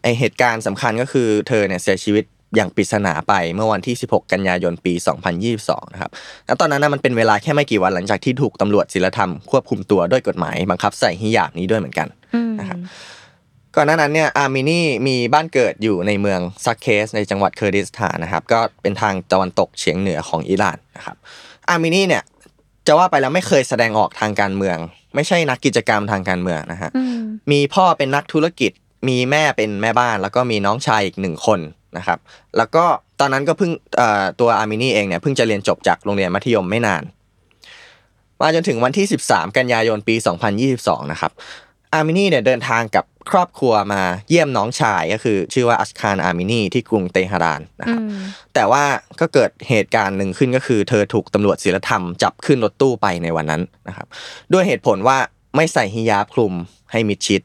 [0.02, 2.24] ไอเหตุการณ์สำคัญก็คือเธอเนี่ยเสียชีวิต
[2.56, 4.94] อย่างปริศนาไปเมื่อวันที่ 16 กันยายนปี
[5.44, 6.10] 2022 นะครับ
[6.46, 12.78] แล้วตอนนั้นนะมันเป็นเวลาแค่ไม่กี่วันหลังจากที่ถูกตำรวจศีลธรรมควบคุมตัวด้วยกฎหมายบังคับใส่ฮิญาบนี้ด้วยเหมือนกันอืมนะครับ
[13.76, 21.16] ก่อนหน้านั้นเนี่ยอาร์เมนีมีบ้านเกิดอยู่ในเมืองซักเคสในจังหวัดเคอร์ดิสถานนะครับ ก็เป็นทางตะวันตกเฉียงเหนือของอิหร่านนะครับ
[21.68, 22.22] อาร์เมนีเนี่ย
[22.86, 24.76] จะว่าไปแล้วไม่เคยแสดงออกทางการเมือง
[25.14, 27.20] ไม่ใช่นักกิจกรรมทางการเมืองนะฮะอืม
[27.52, 28.72] มีพ่อเป็นนักธุรกิจ
[29.08, 31.60] มีแม่เป็นแม่บ้าน แล้วก็มีน้องชายอีกหนึ่งคน
[31.96, 32.18] นะครับ
[32.56, 32.84] แล้วก็
[33.20, 37.02] ตอนนั้นก็เพิ่งเอ่อตัวอาร์เมนีเองเนี่ยเพิ่งจะเรียนจบจากโรงเรียนมัธยมไม่นาน
[38.40, 40.14] มาจนถึงวันที่ 13 กันยายนปี
[40.64, 41.32] 2022 นะครับ
[41.94, 48.20] อาร์มินีเนี่ยเดินทางกับครอบครัวมาเยี่ยมน้องชายก็คือ ชื่อว่าอัสคารอาร์มินีที่กรุงเตหะรานนะครับอืม
[48.54, 48.84] แต่ว่า
[49.20, 54.06] ก็เกิดเหตุการณ์หนึ่งขึ้นก็คือ เธอถูกตำรวจศีลธรรมจับขึ้นรถตู้ไปในวันนั้นนะครับ
[54.52, 55.18] ด้วยเหตุผลว่า
[55.56, 56.52] ไม่ใส่ฮิญาบคลุม
[56.92, 57.42] ให้มิดชิด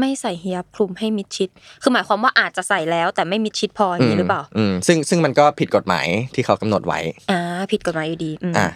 [0.00, 1.48] ไม่ใส่ฮิญาบคลุมให้มิดชิด
[1.82, 7.40] คือหมายความว่าอาจจะใส่แล้วแต่ไม่มิดชิดพออย่างนี้หรือเปล่าอืมซึ่งซึ่งมันก็ผิดกฎหมายที่เขากำหนดไว้อ่า
[7.72, 8.68] ผิดกฎหมายอยู่ดีอืมอะ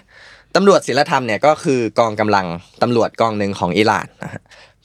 [0.56, 2.46] ตำรวจศีลธรรมเนี่ยก็คือกองกำลัง
[2.82, 4.42] ตำรวจกองหนึ่งของอิหร่านนะฮะ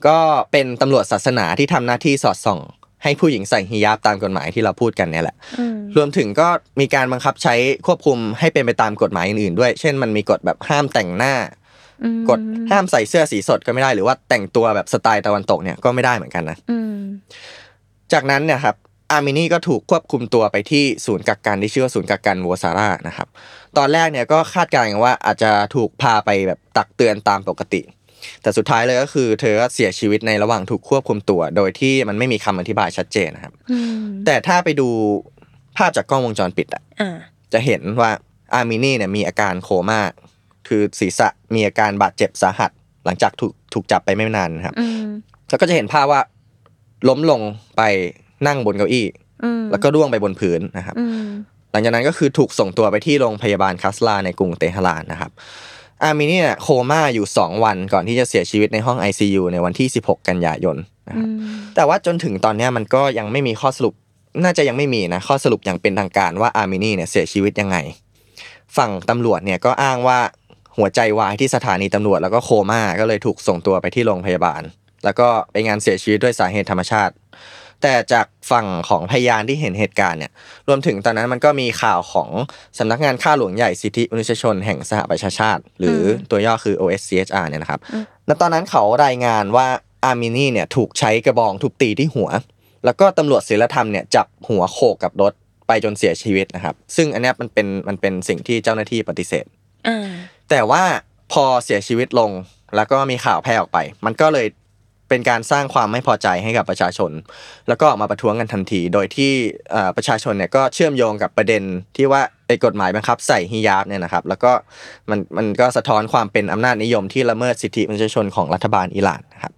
[0.07, 0.17] ก็
[0.51, 2.59] เป็นตำรวจศาสนาที่ทำหน้าที่สอดส่อง
[3.03, 6.47] ให้ผู้หญิงใส่ฮิญาบตามกฎหมายที่เราพูดกันเนี่ยแหละอืมรวมถึงก็
[6.79, 7.55] มีการบังคับใช้
[7.85, 11.33] ควบคุมให้เป็นไปตามกฎหมายอื่นๆด้วย เช่นมันมีกฎแบบห้ามแต่งหน้า
[12.03, 12.39] อืมกฎ
[12.71, 16.99] ห้ามใส่เสื้อสีสดก็ไม่ได้หรือว่าแต่งตัวแบบสไตล์ตะวันตกเนี่ยก็ไม่ได้เหมือนกันนะอืม
[18.13, 18.75] จากนั้นเนี่ยครับ
[19.11, 23.27] อาร์มินีก็ถูกควบคุมตัวไปที่ศูนย์กักกันที่ชื่อว่าศูนย์กักกันโวซาร่านะครับ
[23.77, 27.81] ตอนแรกเนี่ยก็คาดการณ์กันว่าอาจจะถูกพาไปแบบตักเตือนตามปกติ
[28.41, 34.89] แต่สุดท้ายเลยก็คือ เธอก็เสียชีวิตในระหว่างถูกควบคุมตัว โดยที่มันไม่มีคำอธิบายชัดเจนนะครับอืมแต่ถ้าไปดู
[35.77, 37.17] ภาพจากกล้องวงจรปิดอะอ่า
[37.53, 38.11] จะเห็นว่า
[38.53, 40.01] อาร์มินีเนี่ยมีอาการโคม่า
[40.67, 42.71] คือศีรษะมีอาการบาดเจ็บสาหัส
[43.05, 45.05] หลังจากถูกถูกจับไปไม่นานนะครับอืม
[45.49, 46.21] แล้วก็จะเห็นภาพว่า
[47.09, 47.41] ล้มลง
[47.77, 47.81] ไป
[48.47, 49.05] นั่งบนเก้าอี้
[49.43, 51.29] อืมแล้วก็ร่วงไปบนพื้นนะครับอืม
[51.71, 55.31] หลังจากนั้นก็คือถูกส่งตัวไปที่โรงพยาบาลคัสลาในกรุงเตหะรานนะครับ
[56.03, 61.39] อาร์มินีเนี่ยโคม่าอยู่ 2 วันก่อนที่จะเสียชีวิตในห้อง ICU ในวันที่ 16 กันยายนนะคอืรับม
[61.75, 63.93] แต่ว่าจนถึงตอนเนี้ยมันก็ยังไม่มีข้อสรุป
[64.43, 67.77] น่าจะยังไม่มีนะข้อสรุปอย่างเป็นทางการว่าอาร์มินีเนี่ยเสียชีวิตยังไง
[68.77, 70.19] ฝั่งตำรวจเนี่ยก็อ้างว่า
[70.77, 74.61] หัวใจวายที่สถานีตำรวจแล้วก็โคม่าก็เลยถูกส่งตัวไปที่โรงพยาบาล
[75.05, 77.13] แล้วก็ไปงานเสียชีวิตด้วยสาเหตุธรรมชาติ
[77.83, 80.31] แต่จากฝั่งของพยานที่เห็นเหตุการณ์เนี่ย
[80.67, 82.29] รวมถึงตอนนั้นมันก็มีข่าวของ
[82.77, 87.79] สำนักงานข้าหลวงใหญ่สิทธิมนุษยชนแห่งสหประชาชาติ หรืออตัวย่อคือ OSCHR เนี่ยนะครับ
[88.27, 89.67] ณตอนนั้นเขารายงานว่า
[90.03, 92.29] อาร์มินีเนี่ยถูกใช้กระบองทุบตีที่หัว
[92.85, 95.33] แล้วก็ตำรวจศีลธรรมเนี่ยจับหัวโขกกับรถ
[95.67, 99.45] ไปจนเสียชีวิตนะครับ ซึ่งอันเนี้ยมันเป็นมันเป็นสิ่งที่เจ้าหน้าที่ปฏิเสธ
[99.87, 100.07] อ่า
[100.49, 100.83] แต่ว่า
[101.33, 102.31] พอเสียชีวิตลง
[102.75, 104.47] แล้วก็มีข่าวแพร่ออกไป มันก็เลย
[105.09, 107.11] เป็นการสร้างความไม่พอใจให้กับประชาชน
[107.67, 109.31] แล้วก็ออกมาประท้วงกันทันที โดยที่
[109.97, 111.63] ประชาชนเนี่ยก็เชื่อมโยงกับประเด็น
[111.97, 114.51] ที่ว่าไอ้กฎหมายบังคับใส่ฮิญาบเนี่ยนะครับ แล้วก็
[115.09, 119.53] มันมันก็สะท้อนความเป็นอำนาจนิยมที่ละเมิดสิทธิมนุษยชนของรัฐบาลอิหร่านนะครับ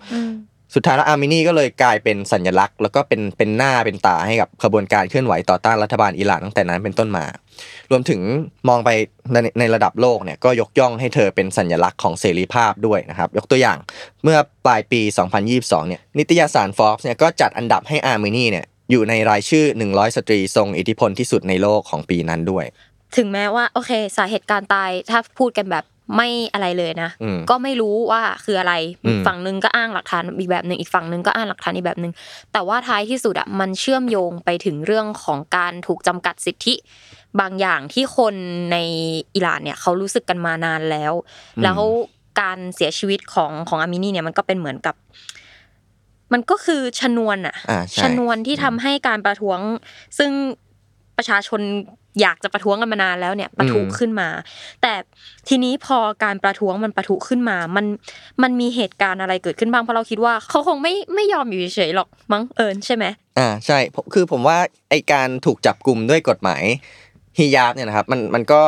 [0.76, 7.26] สุดท้ายแล้วอาร์มินีก็เลยกลายเป็นสัญลักษณ์ แล้วก็เป็นเป็นหน้าเป็นตาให้กับขบวนการเคลื่อนไหวต่อต้านรัฐบาลอิหร่านตั้งแต่นั้นเป็นต้นมา
[7.92, 8.22] รวมถึง
[8.70, 8.90] มองไป
[9.32, 13.78] ในในระดับโลกเนี่ยก็ยกย่องให้เธอเป็นสัญลักษณ์ของเสรีภาพด้วยนะครับ ยกตัวอย่าง
[14.24, 15.02] เมื่อปลายปี
[15.46, 22.66] 2022 เนี่ยนิตยสาร Forbes เนี่ยก็จัดอันดับให้อาร์มินีเนี่ยอยู่ในรายชื่อ 100 สตรีทรงอิทธิพลที่สุดในโลกของปีนั้นด้วย
[23.18, 28.74] ถึงแม้ว่าโอเค สาเหตุการตายถ้าพูดกันแบบ ไม่อะไรเลยนะอืมก็ไม่รู้ว่าคืออะไร
[29.06, 32.14] อืมฝั่งหนึ่งก็อ้างหลักฐานอีกแบบหนึ่งอีกฝั่งหนึ่งก็อ้างหลักฐานอีกแบบหนึ่ง
[32.54, 36.76] แต่ว่าท้ายที่สุดอะมันเชื่อมโยงไปถึงเรื่องของการถูกจำกัดสิทธิ
[37.40, 38.36] บางอย่างที่คน
[38.72, 38.78] ใน
[39.36, 41.14] อิหร่านเนี่ยเขารู้สึกกันมานานแล้ว
[41.64, 41.80] แล้ว
[42.42, 44.96] การเสียชีวิตของของอามินีเนี่ยมันก็เป็นเหมือนกับ
[46.34, 49.60] มันก็คือชนวนอะอ่าใช่ชนวนที่ทำให้การประท้วง
[50.18, 50.32] ซึ่ง
[51.18, 51.62] ประชาชน
[52.22, 54.30] อยากจะประท้วงกันมานานแล้วเนี่ยประทุขึ้นมา
[54.82, 54.94] แต่
[55.48, 57.86] ทีนี้พอการประท้วงมันประทุขึ้นมา มัน
[58.44, 63.06] มันมีเหตุการณ์อะไรเกิดขึ้นบ้างเพราะเราคิดว่าเขาคงไม่ไม่ยอมอยู่เฉยๆหรอกมั้งเอิญใช่ไหม
[63.38, 64.58] อ่าใช่ผมคือผมว่า
[64.90, 66.64] ไอการถูกจับกลุ่มด้วยกฎหมาย
[67.38, 68.62] ฮิญาบเนี่ยนะครับมันมันก็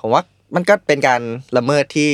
[0.00, 0.22] ผมว่า
[0.54, 1.20] มันก็เป็นการ
[1.56, 2.12] ละเมิดที่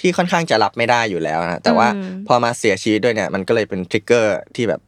[0.00, 4.80] ที่ค่อนข้างจะรับไม่ได้อยู่แล้วนะแต่ว่าอืมพอมาเสียชีวิตด้วยเนี่ย มันก็เลยเป็นทริกเกอร์ที่แบบ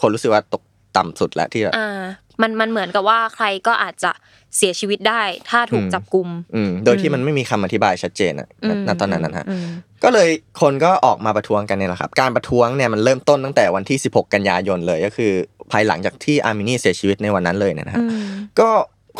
[0.00, 0.62] คนรู้สึกว่าตก
[0.96, 2.00] ต่ำสุดแล้วที่แบบอ่า
[2.42, 4.10] มันมันเหมือนกับว่าใครก็อาจจะ
[4.56, 9.66] เสียชีวิตได้ถ้าถูกอืมจับกลุ่มอืมโดยที่มันไม่มีคำอธิบายชัดเจนอะณณตอนนั้นนะฮะอืม
[10.04, 10.28] ก็เลย
[10.60, 15.32] คนก็ออกมาประท้วงกันเนี่ยแหละครับ การประท้วงเนี่ยมันเริ่มต้นตั้งแต่วันที่ 16 กันยายนเลยก็คือ
[15.72, 18.12] ภายหลังจากที่อาร์มินีเสียชีวิตในวันนั้นเลยเนี่ยนะฮะอืม
[18.60, 18.70] ก็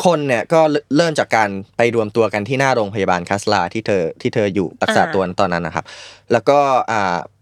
[0.05, 0.61] คนเนี่ยก็
[0.97, 5.85] เริ่มจากการไปรวมตัวกันที่หน้าโรงพยาบาลคัสราที่เธอที่เธออยู่รักษาอ่าตัวตอนนั้นนะครับ
[6.31, 6.59] แล้วก็
[6.91, 7.40] อ่าอีก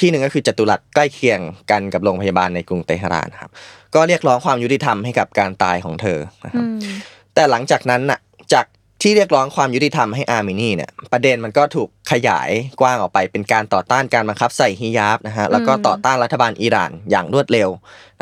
[0.00, 3.50] ที่หนึ่งก็คือจตุรัสใกล้เคียงกันกับโรงพยาบาลในกรุงเตหะรานครับ
[3.94, 6.98] ก็เรียกร้องความยุติธรรมให้กับการตายของเธอนะครับอืม
[7.34, 8.20] แต่หลังจากนั้นน่ะ
[8.52, 8.66] จาก
[9.02, 17.68] ที่เรียกร้องความยุติธรรมให้อาร์มินีเนี่ยประเด็นมันก็ถูกขยายกว้างออกไปเป็นการต่อต้านการบังคับใส่ฮิญาบนะฮะแล้วก็ต่อต้านรัฐบาลอิหร่านอย่างรวดเร็ว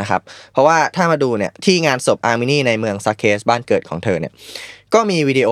[0.00, 0.20] นะครับ
[0.52, 4.32] เพราะว่าถ้ามาดูเนี่ยที่งานศพอาร์มินีในเมืองซาเคสบ้านเกิดของเธอเนี่ย
[4.94, 5.50] ก็มีวิดีโอ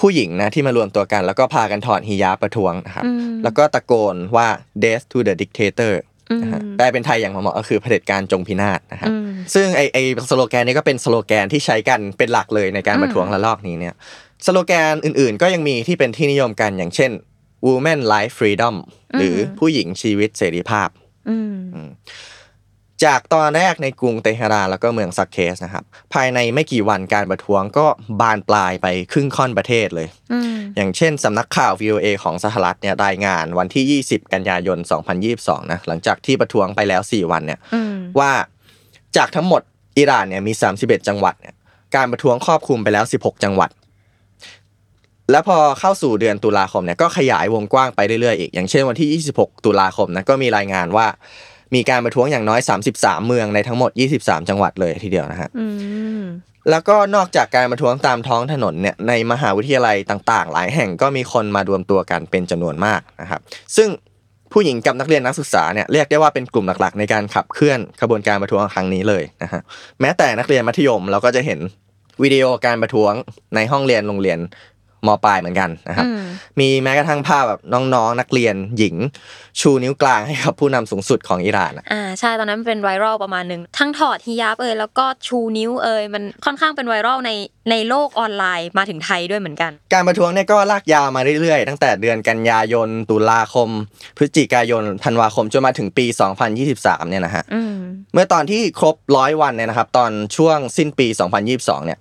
[0.00, 4.48] ผู้หญิงนะที่มารวมตัวกัน แล้วก็พากันถอดฮิญาบประท้วงนะครับอืมแล้วก็ตะโกนว่า
[4.82, 5.94] death to the dictator
[6.30, 9.98] อืมนะฮะแปลเป็นไทยอย่างเหมาะๆก็คือเผด็จการจงพินาศนะครับอืมซึ่งไอไอ
[10.30, 13.94] สโลแกนนี้ก็เป็นสโลแกนที่ใช้กันเป็นหลักเลยในการอืมประท้วงระลอกนี้เนี่ย
[14.46, 17.10] สโลแกนอื่นๆ ก็ยังมีที่เป็นที่นิยมกันอย่างเช่น
[17.66, 18.76] woman life freedom
[19.18, 20.88] หรือผู้หญิงชีวิตเสรีภาพ
[21.28, 21.36] อื
[21.86, 21.88] ม
[23.04, 27.86] จากตอนแรกในกรุงเตหะรานแล้วก็เมืองซักเคสนะครับ ภายในไม่กี่วันการประท้วงก็
[28.20, 34.78] บานปลายไปครึ่งค่อนประเทศเลยอืมอย่างเช่นสำนักข่าว VOA ของสหรัฐเนี่ยรายงานวันที่ 20 กันยายน
[35.24, 38.32] 2022 นะหลังจากที่ประท้วงไปแล้ว 4 วันเนี่ยอืมว่า
[39.16, 39.62] จากทั้งหมด
[39.98, 41.54] อิหร่านเนี่ยมี 31 จังหวัดเนี่ย
[41.96, 43.70] การประท้วงครอบคลุมไปแล้ว 16 จังหวัด
[45.30, 51.06] แล้วพอเข้าสู่เดือนตุลาคมเนี่ยก็ขยายวงกว้างไปเรื่อยๆอีก อย่างเช่นวันที่ 26 ตุลาคมนะก็มีรายงานว่า
[51.76, 52.60] มีการประท้วงอย่างน้อย
[52.92, 55.66] 33 เมืองในทั้งหมด 23 จังหวัดเลยทีเดียวนะฮะอื
[56.20, 56.24] ม
[56.70, 63.40] แล้วก็นอกจากการประท้วงตามท้องถนนเนี่ยในมหาวิทยาลัยต่างๆ หลายแห่งก็มีคนมารวมตัวกันเป็นจำนวนมากนะครับ
[63.76, 63.88] ซึ่ง
[64.52, 69.60] ผู้หญิงกับนักเรียนนักศึกษาเนี่ยเรียกได้ว่าเป็นกลุ่มหลักๆ ในการขับเคลื่อนขบวนการประท้วงครั้งนี้เลยนะฮะ
[70.00, 71.60] แม้แต่นักเรียนมัธยมเราก็จะเห็น
[72.22, 73.12] วิดีโอการประท้วง
[73.54, 74.38] ในห้องเรียนโรงเรียน
[75.06, 76.20] มปลายเหมือนกันนะครับอืม
[76.60, 78.94] มีแม้กระทั่งภาพแบบน้องๆ นักเรียนหญิง
[79.60, 87.30] ชูนิ้วกลางให้กับผู้นำสูงสุดของอิหร่านอะอ่าใช่ตอนนั้นมันเป็นไวรัลประมาณหนึ่งทั้งถอดฮิญาบเอยแล้วก็ชูนิ้วเอยมันค่อนข้างเป็นไวรัลใน
[87.70, 93.68] ในโลกออนไลน์มาถึงไทยด้วยเหมือนกัน การประท้วงเนี่ยก็ลากยาวมาเรื่อยๆ ตั้งแต่เดือนกันยายน ตุลาคม
[94.16, 96.06] พฤศจิกายนธันวาคมจนมาถึงปี
[96.58, 97.76] 2023เนี่ยนะฮะอืม
[98.12, 101.06] เมื่อตอนที่ครบร้อยวันเนี่ยนะครับ ตอนช่วงสิ้นปี
[101.46, 101.98] 2022เนี่ย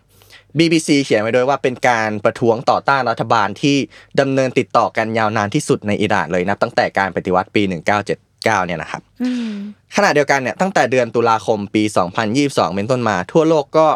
[0.59, 3.77] BBC เขียนไว้ด้วยว่าเป็นการประท้วงต่อต้านรัฐบาลที่
[4.19, 7.61] ดำเนินติดต่อกันยาวนานที่สุดในอิหร่านเลยนับตั้งแต่การปฏิวัติปี
[8.09, 9.53] 1979 เนี่ยนะครับอืม
[9.95, 11.83] ขณะเดียวกันเนี่ยตั้งแต่เดือนตุลาคมปี
[12.29, 13.87] 2022 เป็นต้นมาทั่วโลกก็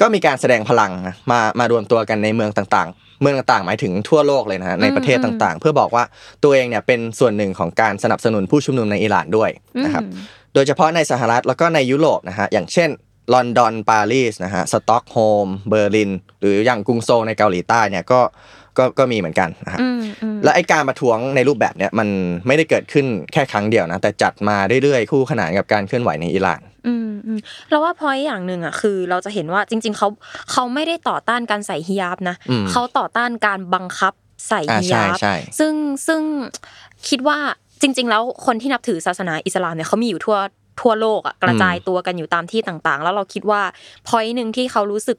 [0.00, 6.04] ก็มีการแสดงพลังนะมามารวมตัวกันในเมืองต่างๆ เมืองต่างๆ หมายถึงทั่วโลกเลยนะฮะในประเทศต่างๆ เพื่อบอกว่า
[6.42, 9.50] ตัวเองเนี่ยเป็นส่วนหนึ่งของการสนับสนุนผู้ชุมนุมในอิหร่านด้วย
[9.84, 10.22] นะครับอืม
[10.54, 12.90] โดยเฉพาะในสหรัฐแล้วก็ในยุโรปนะฮะอย่างเช่น
[13.32, 16.10] ลอนดอนปารีสนะฮะสต็อกโฮล์มเบอร์ลิน
[16.40, 18.20] หรืออย่างกรุงโซลในเกาหลีใต้เนี่ยก็
[18.78, 22.08] ก็ก็มีเหมือนกันนะครับอืมอืมและไอการประท้วงในรูปแบบเนี้ยมัน
[22.46, 27.38] ไม่ได้เกิดขึ้นแค่ครั้งเดียวนะแต่จัดมาเรื่อยๆคู่ขนานกับการเคลื่อนไหวในอิหร่านอืมอืม
[27.70, 30.08] เราว่าพอยอย่างหนึ่งอะคือ เราจะเห็นว่าจริง ๆเขา
[30.52, 34.12] เขาไม่ได้ต่อต้านการใส่ฮิญาบนะอืมเขาต่อต้านการบังคับ
[34.48, 35.74] ใส่อ่าฮิใช่ญาบใช่ซึ่ง
[36.06, 36.22] ซึ่ง
[37.08, 37.38] คิดว่า
[37.82, 40.38] จริง ๆ แล้วคนที่นับถือศาสนาอิสลามเนี่ยเขามีอยู่ทั่ว
[40.80, 43.62] ทั่วโลกอะกระจายตัวกันอยู่ตามที่ต่างๆ แล้วเราคิดว่า
[44.08, 45.18] พอยหนึ่งที่เขารู้สึก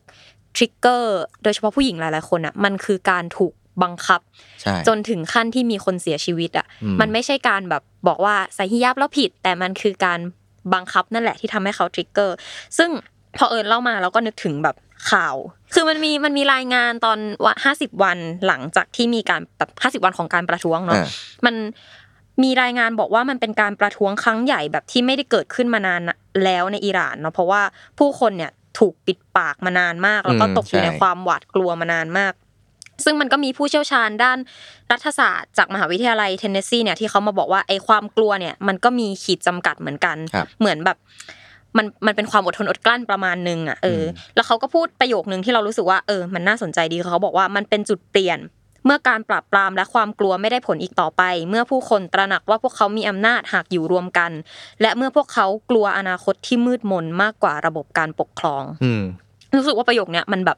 [0.55, 4.21] ทริกเกอร์โดยเฉพาะผู้หญิงหลายๆคนอะมันคือการถูกบังคับ
[4.61, 10.19] ใช่จนถึงขั้นที่มีคนเสียชีวิตอะอืมมันไม่ใช่การแบบบอกว่าใส่ฮิญาบแล้วผิด แต่มันคือการ
[10.73, 12.35] บังคับนั่นแหละที่ทำให้เขาทริกเกอร์
[12.77, 12.89] ซึ่ง
[13.37, 14.75] พอเอิญเล่ามาเราก็นึกถึงแบบ
[15.11, 15.35] ข่าว
[15.73, 18.17] คือมันมีมันมีรายงานตอนว่าห้าสิบวัน
[18.47, 21.07] หลังจากที่มีการแบบห้าสิบวันของการประท้วงเนาะอ่า
[21.45, 21.55] มัน
[22.43, 26.01] มีรายงานบอกว่ามันเป็นการประท้วงครั้งใหญ่แบบที่ไม่ได้เกิดขึ้นมานาน
[26.43, 27.61] แล้วในอิหร่านเนาะเพราะว่า
[27.99, 32.33] ผู้คนเนี่ยถูกปิดปากมานานมาก แล้วก็อืมตกอยู่ในใช่ความหวาดกลัวมานานมาก
[33.05, 34.37] ซึ่งมันก็มีผู้เชี่ยวชาญด้าน
[34.91, 40.97] รัฐศาสตร์จากมหาวิทยาลัยเทนเนสซีเนี่ยที่เขามาบอกว่าไอ้ความกลัวเนี่ยมันก็มีขีดจำกัดเหมือนกันครับเหมือนแบบ
[41.77, 44.03] มันมันเป็นความอดทนอดกลั้นประมาณนึงอะเอออ
[44.35, 48.39] แล้วเขาก็พูดประโยคนึงที่เรารู้สึกว่าเออมันน่าสนใจดีคือเขาบอกว่ามันเป็นจุดเปลี่ยน
[48.87, 54.31] เมื่อการปราบปรามและความกลัวไม่ได้ผลอีกต่อไป เมื่อผู้คนตระหนักว่าพวกเขามีอำนาจหากอยู่รวมกัน
[54.81, 59.03] และเมื่อพวกเขากลัวอนาคตที่มืดมนมากกว่าระบบการปกครองอืม
[59.55, 60.57] รู้สึกว่าประโยคเนี้ยมันแบบ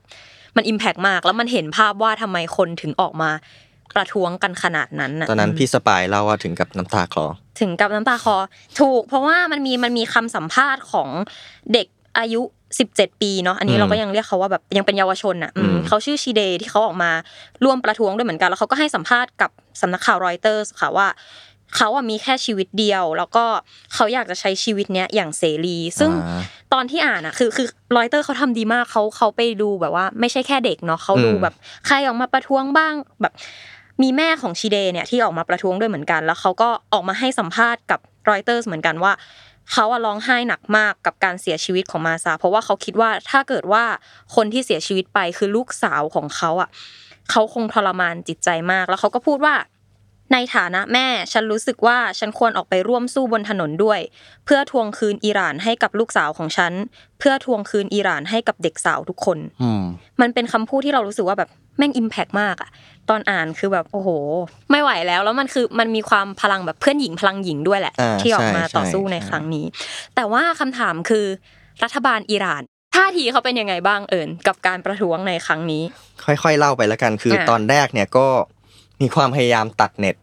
[0.55, 3.29] มันอิมแพกมาก แล้วมันเห็นภาพว่าทำไมคนถึงออกมา
[3.95, 7.25] ประท้วงกันขนาดนั้นน่ะตอนนั้นพี่สปายเล่าว่าถึงกับน้ำตาคลอ
[7.59, 8.35] ถึงกับน้ำตาคอ
[8.79, 11.09] ถูก เพราะว่ามันมีมันมีคำสัมภาษณ์ของ
[11.73, 11.87] เด็ก
[12.19, 12.41] อายุ
[12.77, 17.11] 17ปีเนาะอันนี้อืมเราก็ยังเรียกเขาว่าแบบยังเป็นเยาวชนอะอืมอืมเขาชื่อชีเดย์ที่เขาออกมา
[17.63, 19.51] ร่วมประท้วงด้วยเหมือนกัน แล้วเขาก็ให้สัมภาษณ์กับ
[19.81, 21.07] สำนักข่าวรอยเตอร์ค่ะว่า
[21.75, 23.45] เขาอะมีแค่ชีวิตเดียว แล้วก็
[23.93, 26.41] เขาอยากจะใช้ชีวิตเนี้ยอย่างเสรี ซึ่งอ่า
[26.73, 31.55] ตอนที่อ่านอะคือคือรอยเตอร์เขาทำดีมากเขาเขาไปดูแบบว่า ไม่ใช่แค่เด็กเนาะเขาดูอืมแบบ
[31.87, 33.33] ใครออกมาประท้วงบ้างแบบ
[34.01, 39.13] มีแม่ของชีเดเนี่ยที่ออกมาประท้วงด้วยเหมือนกัน แล้วเขาก็ออกมาให้สัมภาษณ์กับรอยเตอร์เหมือนกันว่า
[39.73, 43.83] เขาอะร้องไห้หนักมากกับการเสียชีวิตของมาซาเพราะว่าเขาคิดว่าถ้าเกิดว่า
[44.35, 46.69] คนที่เสียชีวิตไปคือลูกสาวของเขาอะ
[47.31, 49.55] เขาคงทรมานจิตใจมาก แล้วเขาก็พูดว่า
[50.33, 53.99] ในฐานะแม่ ฉันรู้สึกว่าฉันควรออกไปร่วมสู้บนถนนด้วย
[54.45, 56.73] เพื่อทวงคืนอิหร่านให้กับลูกสาวของฉัน
[57.19, 59.83] เพื่อทวงคืนอิหร่านให้กับเด็กสาวทุกคนอืม
[60.21, 61.49] มันเป็นคำพูดที่เรารู้สึกว่าแบบ
[61.79, 62.69] แม่งอิมแพกมากอะ
[63.09, 64.09] ตอนอ่านคือแบบโอ้โห
[64.71, 69.65] ไม่ไหวแล้วแล้วมันคือมันมีความพลังแบบเพื่อนหญิงพลังหญิงด้วยแหละอ่าที่ออกมาใช่ต่อสู้ใช่ในครั้งนี้
[70.15, 71.25] แต่ว่าคำถามคือ
[71.83, 72.61] รัฐบาลอิหร่าน
[72.95, 75.83] ท่าทีเขาเป็นยังไงบ้างเอิญกับการประท้วงในครั้งนี้
[76.25, 78.25] ค่อยๆเล่าไปแล้วกันคืออ่าตอนแรกเนี่ยก็
[79.01, 80.15] มีความพยายามตัดเน็ต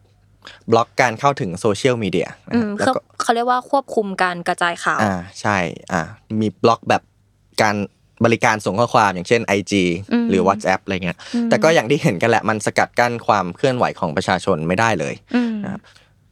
[0.71, 5.57] บล็อกการเข้าถึงโซเชียลมีเดียนะอืฮะมแล้วเขาก็เขาเรียกว่าควบคุมการกระจายข่าวอ่าใช่
[5.91, 6.01] อ่า
[6.39, 7.03] มีบล็อกแบบ
[7.61, 7.75] การ
[8.25, 9.73] บริการส่งข้อความอย่างเช่น IG
[10.11, 15.81] อืมหรือ WhatsApp อะไรเงี้ยอืมแต่ก็อย่างที่เห็นกันแหละมันสกัดกั้นความเคลื่อนไหวของประชาชนไม่ได้เลยอืมนะครับ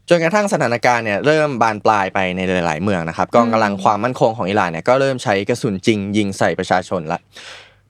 [0.09, 7.19] จนกระทั่งสถานการณ์เนี่ยเริ่มบานปลายไปในหลาย ๆ เมืองนะครับกองกำลังความมั่นคงของอิหร่านเนี่ยก็เริ่มใช้กระสุนจริงยิงใส่ประชาชนละ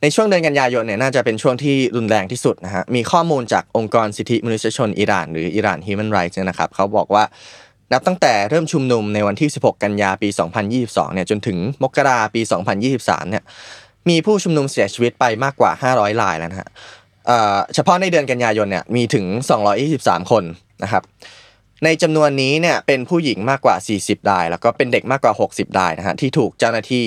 [0.01, 7.23] ในช่วงเดือนกันยายนเนี่ยน่าจะเป็นช่วงที่รุนแรงที่สุดนะฮะมีข้อมูลจากองค์กรสิทธิมนุษยชนอิหร่านหรืออิหร่าน Human Rights เนี่ยนะครับเขาบอกว่า
[7.93, 10.29] นับตั้งแต่เริ่มชุมนุมในวันที่ 16 กันยาปี
[10.71, 12.41] 2022 เนี่ยจนถึงมกราปี
[12.85, 13.43] 2023 เนี่ย
[14.09, 16.69] มีผู้ชุมนุมเสียชีวิตไปมากกว่า 500รายแล้วนะฮะ
[17.75, 19.25] เฉพาะในเดือนกันยายนเนี่ยมีถึง
[19.79, 20.43] 223 คน
[20.83, 21.03] นะครับ
[21.83, 27.03] ในจำนวนนี้เนี่ยเป็นผู้หญิงมากกว่า 40ราย แล้วก็เป็นเด็กมากกว่า 60รายนะฮะที่ถูกเจ้าหน้าที่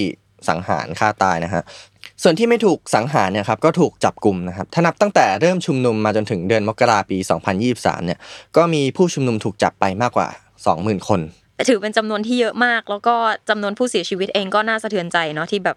[0.49, 1.63] สังหารฆ่าตายนะฮะ
[2.23, 7.19] ส่วนที่ไม่ถูกสังหารเนี่ยครับก็ถูกจับกลุ่มนะครับถ้านับตั้งแต่เริ่มชุมนุมมาจนถึงเดือนมกราปี
[7.63, 8.19] 2023เนี่ย
[8.57, 10.29] ก็มีผู้ชุมนุมถูกจับไปมากกว่า
[10.69, 11.21] 20,000 คน
[11.69, 13.15] ถือเป็นจำนวนที่เยอะมาก แล้วก็
[13.49, 15.77] จำนวนผู้เสียชีวิตเองก็น่าสะเทือนใจเนาะที่แบบ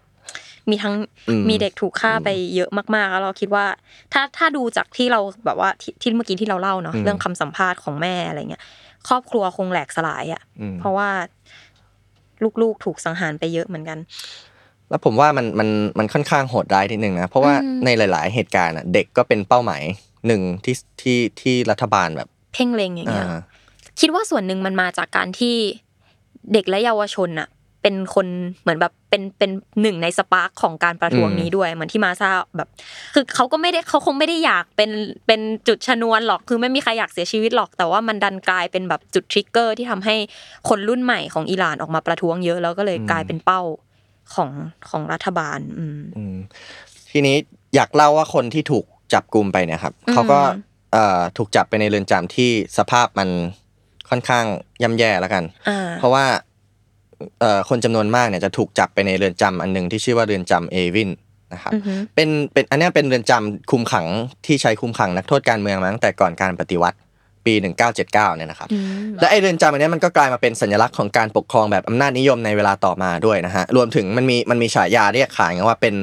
[0.70, 0.94] มีทั้ง
[1.28, 3.66] อืมมีเด็กถูกฆ่าไปเยอะมากๆแล้วเราคิดว่า
[4.12, 8.62] ถ้าถ้าดูจากที่เราแบบว่าที่ที่เมื่อกี้ที่เราเล่าเนาะอืมเรื่องคำสัมภาษณ์ของแม่อะไรเงี้ย
[9.08, 11.08] ครอบครัวคงแหลกสลายอะอืมเพราะว่า
[12.62, 13.98] ลูกๆถูกสังหารไปเยอะเหมือนกัน
[14.90, 19.82] แล้วผมว่ามันมันมันค่อนข้างโหดร้ายทีหนึ่งนะเพราะว่าอืมในหลาย ๆ เหตุการณ์อะเด็กก็เป็นเป้าหมาย
[20.26, 23.40] หนึ่งที่ที่ที่รัฐบาลแบบ เพ่งเล็งอย่างเงี้ยอ่า
[24.00, 25.56] คิดว่าส่วนหนึ่งมันมาจากการที่
[26.52, 27.48] เด็กและเยาวชนน่ะ
[27.82, 28.26] เป็นคน
[28.62, 29.50] เหมือนแบบเป็นเป็น
[29.82, 32.68] หนึ่งใน spark ของการประท้วงอืมนี้ด้วยเหมือนที่มาซาแบบ
[33.14, 34.90] คือเขาก็ไม่ได้เขาคงไม่ได้อยากเป็น
[35.26, 40.16] เป็นจุดชนวนหรอกคือไม่มีใครอยากเสียชีวิตหรอก แต่ว่ามันดันกลายเป็นแบบจุด trigger ที่ทำให้
[40.68, 43.60] คนรุ่นใหม่ของอิหร่านออกมาประท้วงเยอะแล้วก็เลยกลายเป็นเป้า
[44.34, 44.50] ของ
[44.90, 46.36] ของรัฐบาล อืมอืม
[47.12, 47.36] ทีนี้
[47.74, 50.40] อยากเล่าว่าคนที่ถูกจับกลุ่มไปเนี่ยครับอืมเขาก็
[50.92, 53.28] เอ่อถูกจับไปในเรือนจำที่สภาพมัน
[54.10, 54.44] ค่อนข้าง
[54.82, 56.51] ย่ำแย่แล้วกันอ่าเพราะว่าเอ่อ
[57.68, 61.10] คนจำนวนมากเนี่ยจะถูกจับไปในเรือนจำอันหนึ่งที่ชื่อว่าเรือนจำเอวิน
[61.52, 64.06] นะครับอือฮึเป็นเป็นอันเนี้ยเป็นเรือนจำคุมขัง
[64.46, 66.98] ที่ใช้คุมขังนักโทษการเมืองมาตั้งแต่ก่อนการปฏิวัติ
[67.48, 67.54] ปี
[67.94, 75.94] 1979เนี่ยนะครับอืมและไอเรือนจำอันเนี้ยมันก็กลายมาเป็นสัญลักษณ์ของการปกครองแบบอำนาจนิยมในเวลาต่อมาด้วยนะฮะ รวมถึงมันมีมันมีฉายาเรียกขานกันว่าเป็น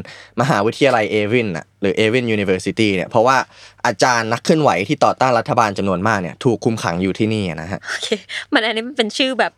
[0.42, 3.38] มหาวิทยาลัยเอวินน่ะหรือเอวิน university เนี่ย เพราะว่า
[3.86, 8.08] อาจารย์นักเคลื่อนไหวที่ต่อต้านรัฐบาลจำนวนมากเนี่ย ถูกคุมขังอยู่ที่นี่นะฮะ โอเค
[8.54, 9.52] มันอันนี้มันเป็นชื่อแบบ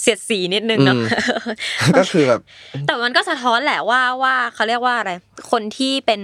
[0.00, 2.40] เสียดสีนิดนึงเนาะอืมก็คือแบบ
[2.86, 5.12] แต่มันก็สะท้อนแหละว่าว่าเขาเรียกว่าอะไร
[5.50, 6.20] คนที่เป็น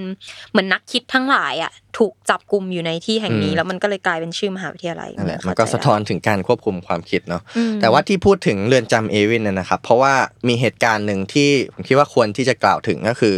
[0.50, 10.14] เหมือนนักคิดทั้งหลายอะถูกจับกลุ่มอยู่ในที่แห่งนี้อืมแล้วมันก็เลยกลายเป็นชื่อมหาวิทยาลัยนั่นแหละเข้ามันก็ใจสะท้อนถึงการควบคุมความคิดเนาะอืมแต่ว่าที่พูดถึงเรือนจำเอวินเนี่ยนะครับ เพราะว่า
[10.48, 13.34] มีเหตุการณ์หนึ่งที่ผมคิดว่าควรที่จะกล่าวถึงก็คือ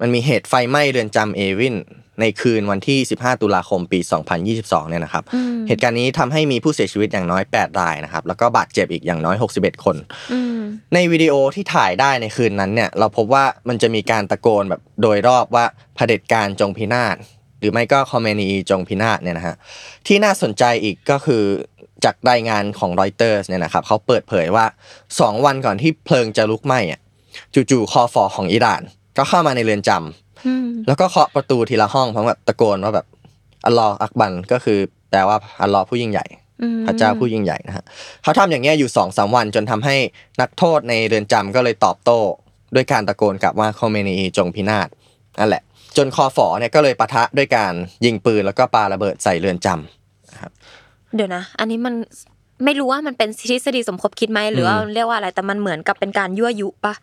[0.00, 1.76] มันมีเหตุไฟไหม้เรือนจำเอวิน
[2.20, 4.00] ในคืนวันที่ 15 ตุลาคมปี
[4.44, 9.96] 2022 เนี่ยนะครับอืมเหตุการณ์นี้ทำให้มีผู้เสียชีวิตอย่างน้อย 8 รายนะครับ แล้วก็บาดเจ็บอีกอย่างน้อย 61 คน
[10.32, 10.60] อืม
[10.94, 15.64] ในวิดีโอที่ถ่ายได้ในคืนนั้นเนี่ย เราพบว่ามันจะมีการตะโกนแบบโดยรอบว่า
[15.96, 17.16] เผด็จการจงพินาศ
[17.58, 19.56] หรือไม่ก็คอมเมนีจงพินาศเนี่ยนะฮะ
[20.06, 21.42] ที่น่าสนใจอีกก็คือ
[22.04, 24.66] จากรายงานของรอยเตอร์สเนี่ยนะครับเขาเปิดเผยว่า
[25.06, 27.00] 2 วันก่อนที่เพลิงจะลุกไหม้อะ
[27.70, 28.82] จู่ๆคอฟอของอิหร่าน
[29.18, 30.23] ก็เข้ามาในเรือนจำอืม
[30.86, 33.06] แล้วก็เคาะประตูทีละห้องพร้อมกับตะโกนว่าแบบ
[33.66, 34.78] อัลลอฮ์อักบันก็คือ
[35.10, 36.26] แปลว่าอัลลอฮ์ผู้ยิ่งใหญ่
[36.62, 37.84] อืมพระเจ้าผู้ยิ่งใหญ่นะฮะ
[38.22, 39.96] เขาทำอย่างเงี้ยอยู่สองสามวันจนทำให้
[40.40, 42.20] นักโทษในเรือนจำก็เลยตอบโต้
[42.74, 44.88] ด้วยการตะโกนกลับว่าคอมเมนีจงพินาศ
[45.38, 45.62] นั่นแหละ
[45.96, 47.72] จนคอฝอเนี่ยก็เลยปะทะด้วยการ
[48.04, 51.94] ยิงปืนแล้วก็ปาระเบิดใส่เรือนจำเดี๋ยวนะ อันนี้มัน
[52.64, 56.94] ไม่รู้ว่ามันเป็นทฤษฎีสมคบคิดไหมหรือว่าเรียกว่าอะไรแต่มันเหมือนกับเป็นการยั่วยุปะ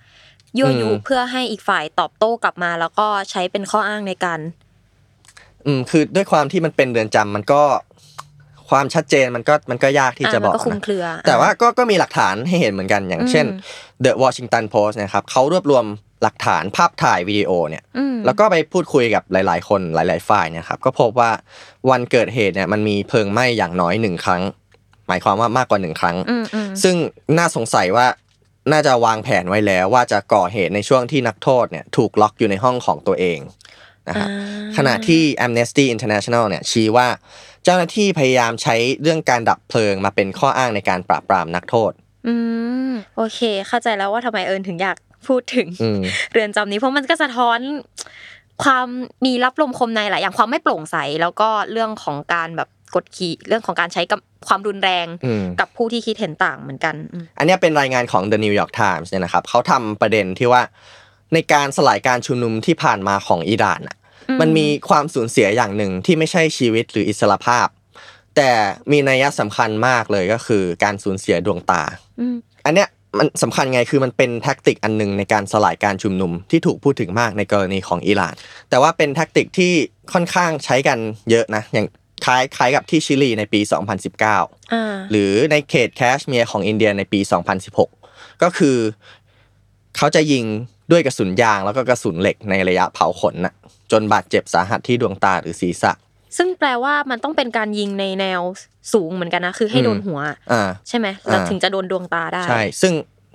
[0.58, 4.40] ยั่วยุอืมเพื่อให้อีกฝ่ายตอบโต้กลับมา แล้วก็ใช้เป็นข้ออ้างในการ
[5.66, 7.62] อืม คือด้วยความที่มันเป็นเรือนจำมันก็
[8.70, 13.46] ความชัดเจนมันก็มันก็ยากที่จะอ่าบมันอกก็คลุมนะเครือแต่ว่าก็ก็มีหลักฐานให้เห็นเหมือนกันอย่างเช่น
[14.06, 15.86] The Washington Post นะครับเขารวบรวม
[16.24, 21.32] หลักฐานภาพถ่ายวิดีโอเนี่ยอืมแล้วก็ไปพูดคุยกับหลาย ๆ คนหลาย ๆ ฝ่ายเนี่ยครับก็พบว่า
[21.90, 24.42] วันเกิดเหตุเนี่ยมันมีเพลิงไหม้อย่างน้อยหนึ่งครั้ง
[25.08, 26.96] หมายความว่ามากกว่าหนึ่งครั้งอืมอืมซึ่ง
[27.38, 28.06] น่าสงสัยว่า
[28.71, 33.39] น่าจะวางแผนไว้แล้วว่าจะก่อเหตุในช่วงที่นักโทษเนี่ยถูกล็อกอยู่ในห้องของตัวเอง
[34.08, 37.08] นะครับอ่าขณะที่ Amnesty International เนี่ยชี้ว่า
[37.63, 41.91] เจ้าหน้าที่พยายามใช้เรื่องการดับเพลิงมาเป็นข้ออ้างในการปราบปรามนักโทษ
[42.28, 42.36] อื
[42.89, 44.97] มโอเค เข้าใจแล้วว่าทำไมเอิญถึงอยาก
[45.28, 46.02] พูดถึงอืม
[46.34, 47.60] เรือนจำนี้เพราะมันก็สะท้อน
[48.63, 48.88] ความ
[49.26, 60.62] มีรับลมคมในหลายอย่างความไม่โปร่งใสแล้วก็เรื่องของการแบบ กดขี่เรื่องของการใช้กับความรุนแรงอืมกับผู้ที่คิดเห็นต่างเหมือนกันอืมอันเนี้ยเป็นรายงานของ The New York Times เนี่ยนะครับเขาทำประเด็นที่ว่า
[61.34, 63.98] ในการสลายการชุมนุมที่ผ่านมาของอิหร่านน่ะ
[64.42, 67.68] มันมีความสูญเสียอย่างหนึ่งที่ไม่ใช่ชีวิตหรืออิสรภาพ
[68.36, 68.52] แต่
[68.92, 71.84] มีนัยสำคัญมากเลยก็คือการสูญเสียดวงตา
[72.20, 78.34] อืมอันเนี้ยมันสำคัญไงคือมันเป็นแท็กติกอันหนึงในการสลายการชุมนุมที่ถูกพูดถึงมากในกรณีของอิหร่าน
[78.70, 79.72] แต่ว่าเป็นแท็กติกที่
[80.14, 80.98] ค่อนข้างใช้กัน
[81.32, 81.88] เยอะนะอย่าง
[82.26, 83.60] คล้ายคล้ายกับที่ชิลีในปี
[84.18, 87.20] 2019อ่าหรือในเขตแคชเมียร์ของอินเดียในปี
[87.82, 88.78] 2016 ก็คือ
[89.98, 90.46] เขาจะยิง
[90.92, 93.54] ด้วยกระสุนยางแล้วก็กระสุนเหล็กในระยะเผาขนน่ะ
[93.92, 95.92] จนบาดเจ็บสาหัสที่ดวงตาหรือศีรษะ
[96.38, 98.42] ซึ่งแปลว่ามันต้องเป็นการยิงในแนว
[98.94, 100.20] สูงเหมือนกันนะ คือให้โดนหัว
[100.52, 102.94] อ่าใช่ไหมแล้วอ่าถึงจะโดนดวงตาได้ ใช่ ซึ่ง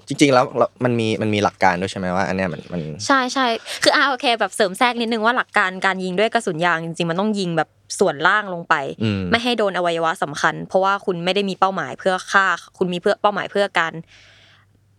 [0.09, 3.47] จริง ๆ แล้วเรามันมีมันมีหลักการด้วยใช่ไหมว่า อันเนี้ยมันมันใช่ใช่
[3.83, 7.69] คืออ่าโอเคแบบเสริมแทรกนิดนึงว่าหลักการการยิงด้วยกระสุนยางจริงๆมันต้องยิงแบบ
[8.01, 12.47] ส่วนล่างลงไปอืมไม่ให้โดนอวัยวะสำคัญ เพราะว่าคุณไม่ได้มีเป้าหมายเพื่อฆ่า
[12.79, 13.93] คุณมีเพื่อเป้าหมายเพื่อการ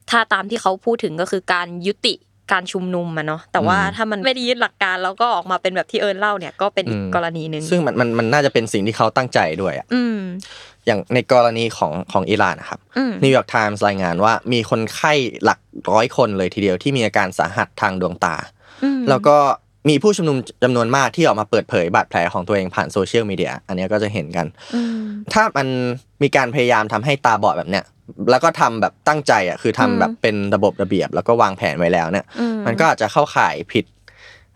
[0.10, 2.14] ถ้าตามที่เขาพูดถึงก็คือการยุติ
[2.52, 10.20] การชุมนุมอะเนาะแต่ว่าอืมถ้ามันไม่ได้ยึดหลักการแล้วก็ออกมาเป็นแบบที่เอิญเล่าเนี่ยก็เป็นอีกอืมกรณีหนึ่งซึ่งมันมันมันน่าจะเป็นสิ่งที่เขาตั้งใจด้วยอะอืม
[10.86, 15.60] อย่างในกรณีของของอิหร่านนะครับอืมนิวยอร์กไทมส์รายงานว่ามีคนไข้หลัก
[15.92, 18.36] ร้อยคนเลยทีเดียวที่มีอาการสาหัสทางดวงตา
[18.84, 19.38] อืมแล้วก็
[19.90, 25.02] มีผู้ชุมนุมจำนวนมากที่ออกมาเปิดเผยบาดแผลของตัวเองผ่านโซเชียลมีเดียอันเนี้ยก็จะเห็นกันอืม
[25.34, 25.68] ถ้ามัน
[26.24, 27.86] มีการพยายามทำให้ตาบอดแบบเนี้ย
[28.32, 33.86] แล้วก็ทำแบบตั้งใจอะคือทำอืมแบบเป็นระบบระเบียบ แล้วก็วางแผนไว้แล้วเนี่ยอืมันก็อาจจะเข้าข่ายผิด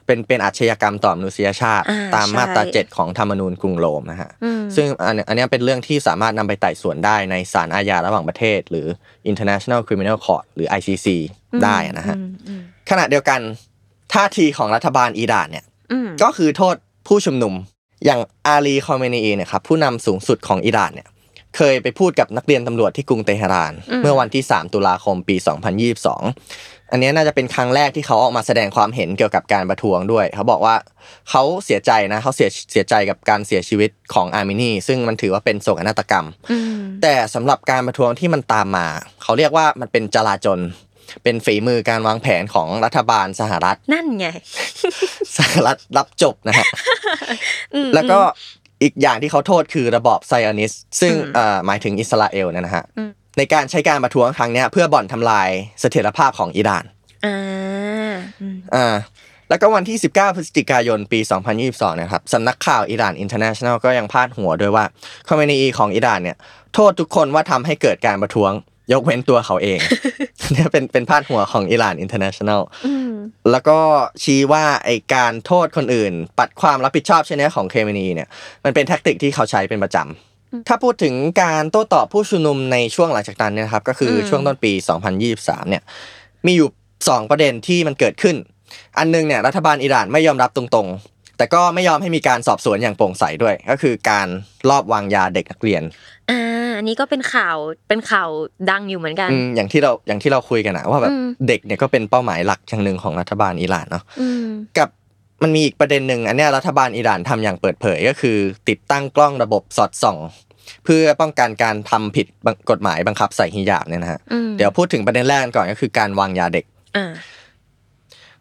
[0.06, 8.88] เป็นเป็นอาชญากรรมต่อมนุษยชาติอ่าตามมาตราใช่เจ็ดของธรรมนูญกรุงโรมนะฮะอืมซึ่งอันเนี้ยอันเนี้ยเป็นเรื่องที่สามารถนำไปไต่สวนได้ในศาลอาญาระหว่างประเทศ หรือ
[9.32, 11.08] International Criminal Court หรือ ICC
[11.63, 13.39] ได้นะฮะอืมอืมขณะเดียวกัน
[14.13, 16.76] ท่าทีของรัฐบาลอิหร่านเนี่ยอืมก็คือโทษ
[17.08, 17.54] ผู้ชุมนุม
[18.06, 21.08] อย่างอาลีคอมเมนีเนี่ยครับผู้นำสูงสุดของอิหร่านเนี่ย
[21.58, 30.76] เคยไปพูดกับนักเรียนตำรวจที่กรุงเตหะราน เมื่อวันที่ 3 ตุลาคมปี 2022 อันเนี้ยน่าจะเป็นครั้งแรกที่เขาออกมาแสดงความเห็นเกี่ยวกับการประท้วงด้วย เขาบอกว่า
[31.30, 38.88] เขาเสียใจนะเขาเสียเสียใจกับการเสียชีวิตของอาร์มินี ซึ่งมันถือว่าเป็นโศกนาฏกรรมอืมแต่สำหรับการประท้วงที่มันตามมา
[39.24, 40.60] เขาเรียกว่ามันเป็นจลาจล
[41.24, 44.28] เป็นฝีมือการวางแผนของรัฐบาลสหรัฐ นั่นไง
[45.38, 46.67] สหรัฐรับจบนะฮะ
[47.76, 48.19] อืมแล้วก็
[48.84, 55.50] อีกอย่างที่เขาโทษคือระบอบไซออนิสต์ซึ่งอืมเอ่อหมายถึงอิสราเอลเนี่ยนะฮะอืมในการใช้การประท้วงครั้งเนี้ยเพื่อบ่อนทำลาย
[55.82, 56.84] เสถียรภาพของอิหร่าน
[57.26, 57.38] อ่า
[58.41, 58.95] อืมอ่า
[59.50, 61.19] แล้วก็วันที่ 19 พฤศจิกายน ปี
[61.62, 64.86] 2022 นะครับสำนักข่าวอิหร่านอินเตอร์เนชั่นแนลก็ยังพาดหัวด้วยว่า
[65.28, 66.38] คาเมเนอีของอิหร่านเนี่ย
[66.74, 68.52] โทษทุกคนว่าทำให้เกิดการประท้วง
[68.91, 69.80] ยกเว้นตัวเขาเอง
[70.52, 73.12] เนี่ยเป็นเป็นพาดหัวของอิหร่านอินเตอร์เนชั่นแนลอืม
[73.52, 73.80] แล้วก็
[74.24, 78.28] ชี้ว่าไอการโทษคนอื่น ปัดความรับผิดชอบเช่นนี้ของคาเมเนอีเนี่ย
[78.63, 84.72] มันเป็น tactic ที่เขาใช้เป็นประจำถ้าพูดถึงการโต้ตอบผู้ชุมนุมในช่วงหลังจากนั้นเนี่ยนะครับก็คืออืมช่วงต้นปี
[85.22, 85.84] 2023 เนี่ย
[86.46, 86.70] มีอยู่
[87.02, 88.36] 2 ประเด็นที่มันเกิดขึ้น
[88.98, 94.28] อันหนึ่งเนี่ยรัฐบาลอิหร่านไม่ยอมรับตรงๆ แต่ก็ไม่ยอมให้มีการสอบสวนอย่างโปร่งใสด้วย ก็คือการ
[94.70, 95.84] ลอบวางยาเด็กนักเรียน
[96.30, 96.41] อ่า
[96.82, 97.58] อันนี้ก็เป็นข่าว
[97.89, 98.30] เป็นข่าว
[98.72, 104.89] ดังอยู่เหมือนกันอืมอย่างที่เราอย่างที่เราคุยกันนะว่าแบบอืมเด็กเนี่ยก็เป็นเป้าหมายหลักอย่างหนึ่งของรัฐบาลอิหร่านเนาะอืมกับ
[105.44, 108.38] มันมีอีกประเด็นหนึ่งอันเนี้ยรัฐบาลอิหร่านทำอย่างเปิดเผยก็คือ
[108.70, 110.17] ติดตั้งกล้องระบบสอดส่อง
[110.86, 116.65] เพื่อป้องกันการทำผิดบังกฎหมายบังคับใส่ฮิญาบเนี่ยนะฮะอืมเดี๋ยวพูดถึงประเด็นแรกกันก่อนก็คือการวางยาเด็ก
[116.98, 117.12] อ่า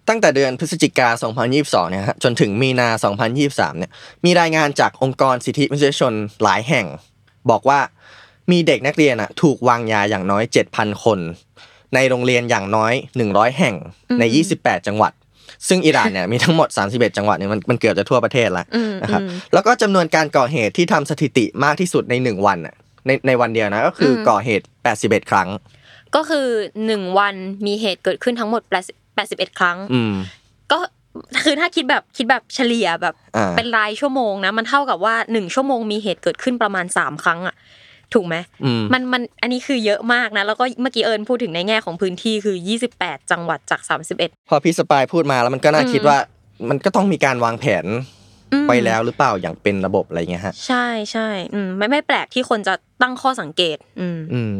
[0.09, 1.09] ตั้งแต่เดือนพฤศจิกา
[1.51, 2.89] 2022 เนี่ยฮะจนถึงมีนา
[3.35, 3.91] 2023 เนี่ย
[4.25, 6.87] มีรายงานจากองค์กรสิทธิมนุษยชนหลายแห่ง
[7.51, 7.81] บอกว่า
[8.51, 10.43] มีเด็กนักเรียนอะถูกวางยาอย่างน้อย
[10.75, 11.19] 7,000 คน
[11.95, 12.93] ในโรงเรียนอย่างน้อย
[13.27, 13.75] 100 แห่ง
[14.21, 14.25] ใน
[14.57, 15.13] 28 จังหวัด
[15.69, 22.75] ซึ่งอิหร่านเนี่ยมีทั้งหมด 31 จังหวัดเนี่ยมันมันเกือบจะทั่วประเทศละอืมนะครับอืมแล้วก็จำนวนการก่อเหตุที่ทำสถิติมากที่สุดใน 1 วันอะ
[23.07, 24.67] ในในวันเดียวนะก็คืออมก่อเหตุ
[24.99, 25.49] 81 ครั้ง
[26.17, 26.47] ก็คือ
[26.87, 27.35] หนึ่งวัน
[27.67, 30.15] มีเหตุเกิดขึ้นทั้งหมดแปดสิบเอ็ดครั้งอืม
[30.73, 30.79] ก็
[31.45, 37.55] คือถ้าคิดแบบคิดแบบเฉลี่ยแบบอ่าเป็นรายชั่วโมงนะมันเท่ากับว่าหนึ่งชั่วโมงมีเหตุเกิดขึ้นประมาณสามครั้งอะ
[38.15, 42.57] ถูกไหมอืมมันมันอันนี้คือเยอะมากนะ แล้วก็เมื่อกี้เอิญพูดถึงในแง่ของพื้นที่คือ
[42.95, 43.81] 28 จังหวัดจาก
[44.17, 46.19] 31 พอพี่สปายพูดมาแล้วมันก็น่าอืมคิดว่า
[46.71, 47.87] มันก็ต้องมีการวางแผน
[48.53, 54.53] อืมไปแล้วหรือเปล่าอย่างเป็นระบบอะไรเงี้ยฮะใช่ใช่อืมไม่ไม่แปลกที่คนจะตั้งข้อสังเกต อืมอืม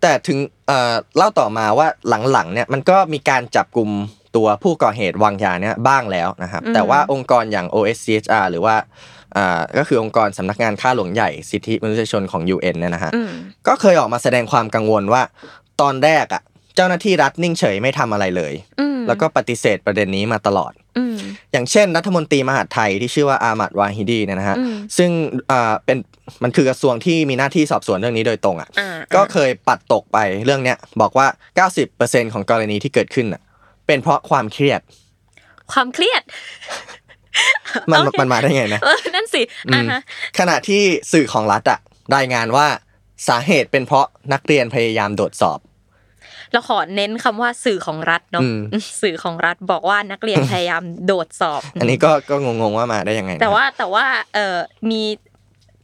[0.00, 1.88] แต่ถึงเอ่อเล่าต่อมาว่า
[2.32, 3.90] หลังๆเนี่ยมันก็มีการจับกลุ่ม
[4.36, 9.23] ตัวผู้ก่อเหตุวางยาเนี่ยบ้างแล้วนะครับอืมแต่ว่าองค์กรอย่าง OSCHR หรือว่าอ่า
[9.78, 13.30] ก็คือองค์กรสำนักงานข้าหลวงใหญ่สิทธิมนุษยชนของ UN เนี่ยนะฮะอืม
[13.68, 15.22] ก็เคยออกมาแสดงความกังวลว่า
[15.80, 16.42] ตอนแรกอะ
[16.76, 21.16] เจ้าหน้าที่รัฐนิ่งเฉยไม่ทำอะไรเลยอืมแล้วก็ปฏิเสธประเด็นนี้มาตลอดอืม
[21.52, 25.10] อย่างเช่น รัฐมนตรีมหาดไทยที่ชื่อว่าอามัดวาฮิดีเนี่ยนะฮะอืมซึ่ง
[25.50, 25.98] อ่าเป็น
[26.42, 31.26] มันคือกระทรวงที่มีหน้าที่สอบสวนเรื่องนี้โดยตรงอะอ่าก็เคยปัดตกไปเรื่องเนี้ยบอกว่า
[31.80, 33.42] 90%ของกรณีที่เกิดขึ้นน่ะ
[33.86, 34.80] เป็นเพราะความเครียด
[35.72, 36.22] ความเครียด
[37.90, 40.00] มันโอเคมันมาได้ไงนะเออนั่นสิอือ่ามฮะ
[40.38, 40.82] ขณะที่
[41.12, 41.78] สื่อของรัฐอะ
[42.16, 42.66] รายงานว่า
[43.28, 45.60] สาเหตุเป็นเพราะนักเรียนพยายามโดดสอบ
[46.52, 48.58] เราขอเน้นคำว่าสื่อของรัฐเนาะอืม
[49.02, 54.04] สื่อของรัฐบอกว่านักเรียนพยายามโดดสอบ อันนี้ก็ก็งงๆว่ามาได้ยังไงนะแต่ว่าแต่ว่า
[54.34, 54.56] เออ
[54.90, 55.02] มี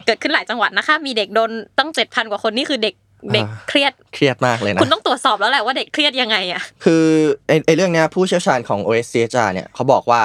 [0.07, 2.95] เกิดขึ้นหลายจังหวัดนะคะ มีเด็กโดนตั้งเจ็ดพันกว่าคนนี่คือเด็ก
[3.35, 7.05] เด็กเครียดเครียดมากเลยนะคุณต้องตรวจสอบแล้วแหละว่าเด็กเครียดยังไงอะคือ
[7.47, 10.21] ไอ้ไอ้เรื่องเนี้ยผู้เชี่ยวชาญของ OSCHR เนี่ยเขาบอกว่า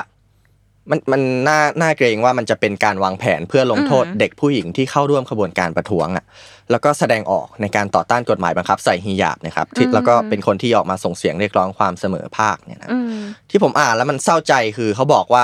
[0.90, 6.26] มันมันน่าน่าเกรงว่ามันจะเป็นการวางแผนเพื่อลงโทษอืมเด็กผู้หญิงที่เข้าร่วมขบวนการประท้วงอะ
[6.72, 15.44] แล้วก็แสดงออกในการต่อต้านกฎหมายบังคับใส่ฮิญาบนะครับที่แล้วก็เป็นคนที่ออกมาส่งเสียงเรียกร้องความเสมอภาคเนี่ยนะอืมที่ผมอ่านแล้วมันเศร้าใจคือเขาบอกว่า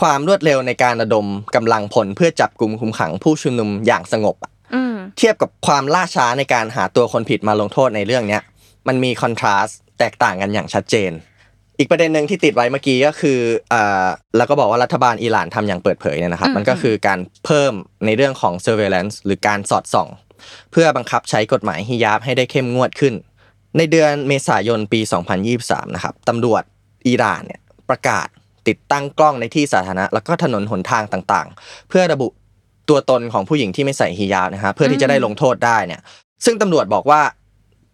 [0.00, 8.42] ความรวดเร็วในการระดมกำลังพลเพื่อจับกลุ่มคุมขังผู้ชุมนุมอย่างสงบอะอืมเทียบกับความล่าช้าในการหาตัวคนผิดมาลงโทษในเรื่องเนี้ย
[8.88, 11.10] มันมีคอนทราสต์แตกต่างกันอย่างชัดเจน
[11.78, 13.38] อีกประเด็นหนึ่งที่ติดไว้เมื่อกี้ก็คือ
[13.72, 14.06] อ่า
[14.36, 17.72] แล้วก็บอกว่ารัฐบาลอิหร่านทำอย่างเปิดเผยเนี่ยนะครับ มันก็คือการเพิ่ม
[18.06, 20.08] ในเรื่องของ surveillance หรือการสอดส่อง
[20.72, 23.14] เพื่อบังคับใช้กฎหมายฮิญาบให้ได้เข้มงวดขึ้น
[23.76, 25.00] ในเดือนเมษายนปี
[25.46, 26.62] 2023 นะครับตำรวจ
[27.08, 28.26] อิหร่านเนี่ยประกาศ
[28.68, 32.28] ติดตั้งกล้องในที่สาธารณะแล้วก็ถนนหนทางต่างๆ เพื่อระบุ
[32.88, 36.00] ตัวตนของผู้หญิงที่ไม่ใส่ฮิญาบนะฮะเพื่อที่จะได้ลงโทษได้เนี่ย
[36.44, 37.20] ซึ่งตำรวจบอกว่า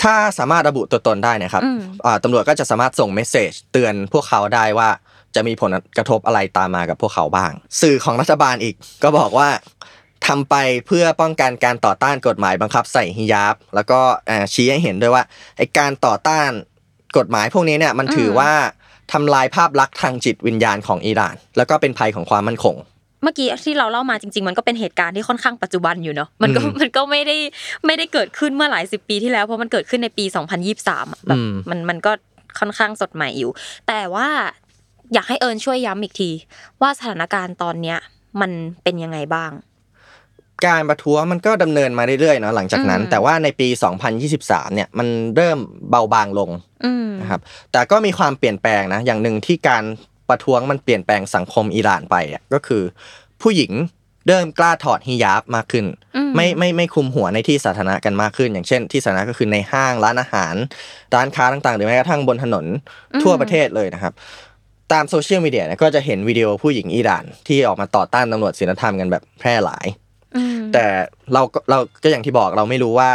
[0.02, 4.88] ถ้าสามารถระบุตัวตนได้เนะครับอืมอ่าตำรวจก็จะสามารถส่งเมสเซจเตือนพวกเขาได้ว่า
[5.34, 9.48] จะมีผลกระทบอะไรตามมากับพวกเขาบ้าง สื่อของรัฐบาลอีกก็บอกว่า
[10.26, 10.54] ทำไป
[10.86, 15.24] เพื่อป้องกันการต่อต้านกฎหมายบังคับใส่ฮิญาบ แล้วก็อ่าชี้ให้เห็นด้วยว่า
[15.56, 16.50] ไอการต่อต้าน
[17.18, 18.52] กฎหมายพวกนี้เนี่ยมันถือว่า
[19.12, 22.76] ทำลายภาพลักษณ์ทางจิตวิญญาณของอิหร่าน แล้วก็เป็นภัยของความมั่นคง
[23.22, 27.36] เมื่อกี้ที่เราเล่ามาจริง ๆ มันก็เป็นเหตุการณ์ที่ค่อนข้างปัจจุบันอยู่เนาะมันก็อืมมันก็ไม่ได้
[27.86, 30.24] ไม่ได้เกิดขึ้นเมื่อหลายสิบปีที่แล้วเพราะมันเกิดขึ้นในปี
[30.68, 32.12] 2023อะแบบอืมมันมันก็
[32.58, 33.50] ค่อนข้างสดใหม่อยู่
[33.88, 34.28] แต่ว่า
[35.14, 36.30] อยากให้เอิญช่วยย้ำอีกที
[36.82, 37.98] ว่าสถานการณ์ตอนเนี้ย
[38.40, 38.50] มัน
[38.82, 39.52] เป็นยังไงบ้าง
[40.66, 43.68] การประท้วงมันก็ดำเนินมาเรื่อยๆเนาะหลังจากนั้นอืมแต่ว่าในปี
[44.20, 45.58] 2023 เนี่ยมันเริ่ม
[45.90, 46.50] เบาบางลง
[46.84, 47.40] อืมนะครับ
[47.72, 49.84] แต่ก็มีความเปลี่ยนแปลงนะอย่างหนึ่งที่การ
[50.30, 52.82] ประท้วงมันเปลี่ยนแปลงสังคมอิหร่านไปอะก็คือ
[53.42, 53.72] ผู้หญิง
[54.26, 60.54] เริ่มกล้าถอดฮิญาบมากขึ้นอืมไม่ไม่ไม่คลุมหัวในที่สาธารณะกันมากขึ้น อย่างเช่น ที่สาธารณะก็คือในห้างร้านอาหาร
[61.14, 62.66] ร้านค้าต่างๆ หรือแม้กระทั่งบนถนน
[63.22, 64.12] ทั่วประเทศเลยนะครับ
[64.92, 69.86] ตามโซเชียลมีเดียเนี่ยก็จะเห็นวิดีโอผู้หญิงอิหร่าน ที่ออกมาต่อต้านตำรวจศีลธรรมกันแบบแพร่หลาย
[70.36, 70.84] อืมแต่
[71.34, 73.10] เราก็เราก็อย่างที่บอกเราไม่รู้ว่า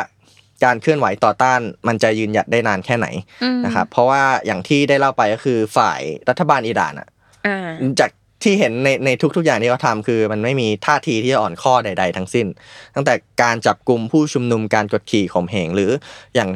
[0.64, 3.08] การเคลื่อนไหวต่อต้านมันจะยืนหยัดได้นานแค่ไหน
[3.44, 7.08] อืมนะครับเพราะว่าอย่างที่ได้เล่าไปก็คือฝ่ายรัฐบาลอิหร่านอะ
[7.48, 7.70] อ่า
[8.02, 8.12] จาก
[8.44, 12.48] ที่เห็นในในทุก ๆอย่างที่เขาทำคือ มันไม่มีท่าทีที่จะอ่อนข้อใด ๆ ทั้งสิ้น
[12.96, 15.92] ตั้งแต่การจับกลุ่มผู้ชุมนุมการกดขี่ข่มเหงหรือ
[16.36, 16.50] อย่าง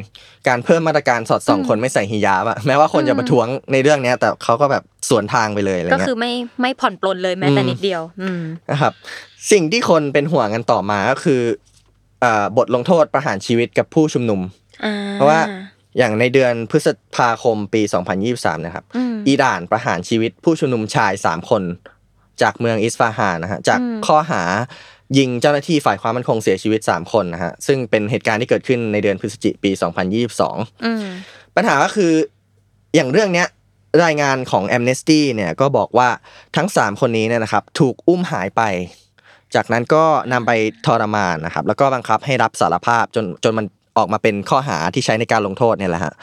[0.48, 8.92] การเพิ่มมาตรการสอดส่องอืมคนไม่ใส่ฮิญาบอะแม้ว่าคนจะประท้วงในเรื่องเนี้ย แต่เขาก็แบบสวนทางไปเลยอะไรก็เงี้คืยอไม่ไม่ผ่อนปลนเลยแม้แต่อืมนิดเดียวอืมนะครับ
[9.52, 11.69] สิ่งที่คนเป็นห่วงกันต่อมาก็คือเอ่อ
[12.56, 14.40] บทลงโทษประหารชีวิตกับผู้ชุมนุม
[14.84, 15.40] อ่าเพราะว่า
[15.98, 17.82] อย่างในเดือนพฤษภาคมปี
[18.24, 21.62] 2023 นะครับอืมอิหร่านประหารชีวิตผู้ชุมนุมชาย 3 คน
[22.42, 24.42] จากเมืองอิสฟาฮานนะฮะจากอืมข้อหา
[25.18, 29.70] ยิงเจ้าหน้าที่ฝ่ายความมั่นคงเสียชีวิต 3 คนนะฮะซึ่งเป็นเหตุการณ์ที่เกิดขึ้นในเดือนพฤศจิกายนปี
[30.26, 31.04] 2022อืม
[31.56, 32.12] ปัญหาก็คือ
[32.94, 33.48] อย่างเรื่องเนี้ย
[34.04, 36.08] รายงานของ Amnesty เนี่ยก็บอกว่า
[36.56, 38.62] ทั้ง 3 คนนี้เนี่ยนะครับถูกอุ้มหายไป
[39.54, 40.52] จากนั้นก็นำไป
[40.86, 43.66] ทรมานนะครับ แล้วก็บังคับให้รับสารภาพจนจนมัน
[43.98, 46.14] ออกมาเป็นข้อหาที่ใช้ในการลงโทษเนี่ยแหละฮะ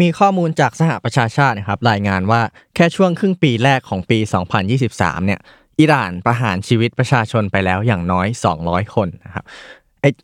[0.00, 2.40] มีข้อมูลจากสหประชาชาตินะครับ รายงานว่า
[2.74, 4.18] แค่ช่วงครึ่งปีแรกของปี
[4.72, 5.40] 2023 เนี่ย
[5.80, 8.26] อิหร่านประหารชีวิตประชาชนไปแล้วอย่างน้อย
[8.60, 9.44] 200 คนนะครับ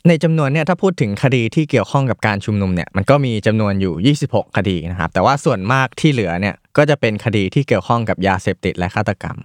[0.07, 9.37] ในจำนวนเนี่ยถ้าพูดถึงคดีที่เกี่ยวข้องกับการชุมนุมเนี่ยมันก็มีจำนวนอยู่ 26 คดีนะครับ แต่ว่าส่วนมากที่เหลือเนี่ยก็จะเป็นคดีที่เกี่ยวข้องกับยาเสพติดและฆาตกรรม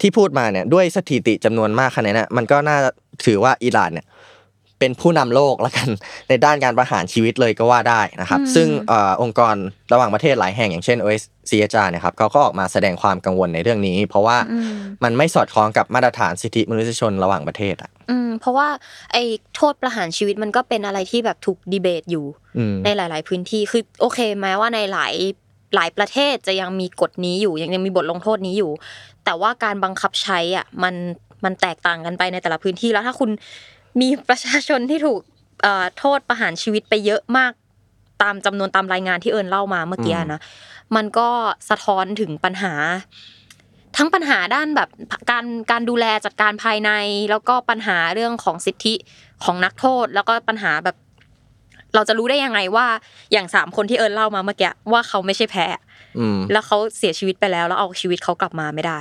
[0.00, 2.78] ที่พูดมาเนี่ยด้วยสถิติจำนวนมากขนาดนี้นมันก็น่า
[3.26, 4.06] ถือว่าอิหร่านเนี่ย
[4.80, 5.88] เป็นผู้นำโลกแล้วกัน
[6.28, 9.54] ในด้านการประหารชีวิตเลยก็ว่าได้นะครับอืมซึ่งเอ่อองค์กร
[9.92, 14.72] ระหว่างประเทศหลายแห่งอย่างเช่น OSCHR เนี่ยครับเขาก็ออกมาแสดงความกังวลในเรื่องนี้ เพราะว่าอืม
[15.04, 18.68] มันไม่สอดคล้องกับมาตรฐานสิทธิมนุษยชนระหว่างประเทศอะอืมเพราะว่า
[19.12, 19.22] ไอ้
[19.56, 22.26] โทษประหารชีวิตมันก็เป็นอะไรที่แบบถูกดีเบตอยู่
[22.58, 25.14] อืมในหลาย ๆ พื้นที่คือโอเคแม้ว่าในหลาย
[25.74, 28.70] หลายประเทศจะยังมีกฎนี้อยู่ยังยังมีบทลงโทษนี้อยู่
[29.26, 30.94] แต่ว่าการบังคับใช้อะมัน
[31.44, 33.30] มันแตกต่างกันไปในแต่ละพื้นที่แล้วถ้าคุณ
[34.00, 35.20] มีประชาชนที่ถูก
[35.98, 37.52] โทษประหารชีวิตไปเยอะมาก
[38.22, 40.40] ตามจำนวนตามรายงานที่เอิญเล่ามาเมื่อกี้นะ
[40.96, 41.28] มันก็
[41.70, 42.72] สะท้อนถึงปัญหา
[43.96, 44.88] ทั้งปัญหาด้านแบบ
[45.30, 46.90] การการดูแลจัดการภายใน
[47.30, 48.94] แล้วก็ปัญหาเรื่องของสิทธิ
[49.44, 50.96] ของนักโทษ แล้วก็ปัญหาแบบ
[51.94, 52.86] เราจะรู้ได้ยังไงว่า
[53.32, 55.66] อย่างสามคนที่เอิญเล่ามาเมื่อกี้ว่าเขาไม่ใช่แพ้
[56.52, 58.98] แล้วเขาเสียชีวิตไปแล้วแล้วเอาชีวิตเขากลับมาไม่ได้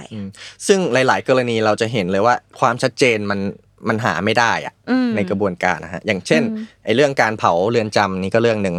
[0.68, 3.40] ซึ่งหลาย ๆ กรณีเราจะเห็นเลยว่าความชัดเจนมัน
[3.88, 8.76] มันหาไม่ได้อะอืมในกระบวนการนะฮะอย่างเช่นอืมไอ้เรื่องการเผาเรือนจำนี่ก็เรื่องหนึ่ง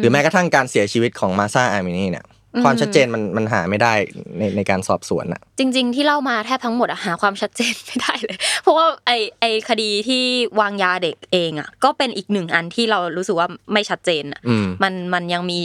[0.00, 3.92] หรือแม้กระทั่งการเสียชีวิตของมาซาอามินีเนี่ยอืมความชัดเจนมันมันหาไม่ได้
[4.38, 9.10] ในในการสอบสวนอะจริง ๆ ที่เล่ามาแทบทั้งหมดอะหาความชัดเจนไม่ได้เลย เพราะว่าไอ
[9.40, 10.22] ไอคดีที่
[10.60, 15.60] วางยาเด็กเองอะก็เป็นอีกหนึ่งอันที่เรารู้สึกว่าไม่ชัดเจนอะอืมมันมันยังมี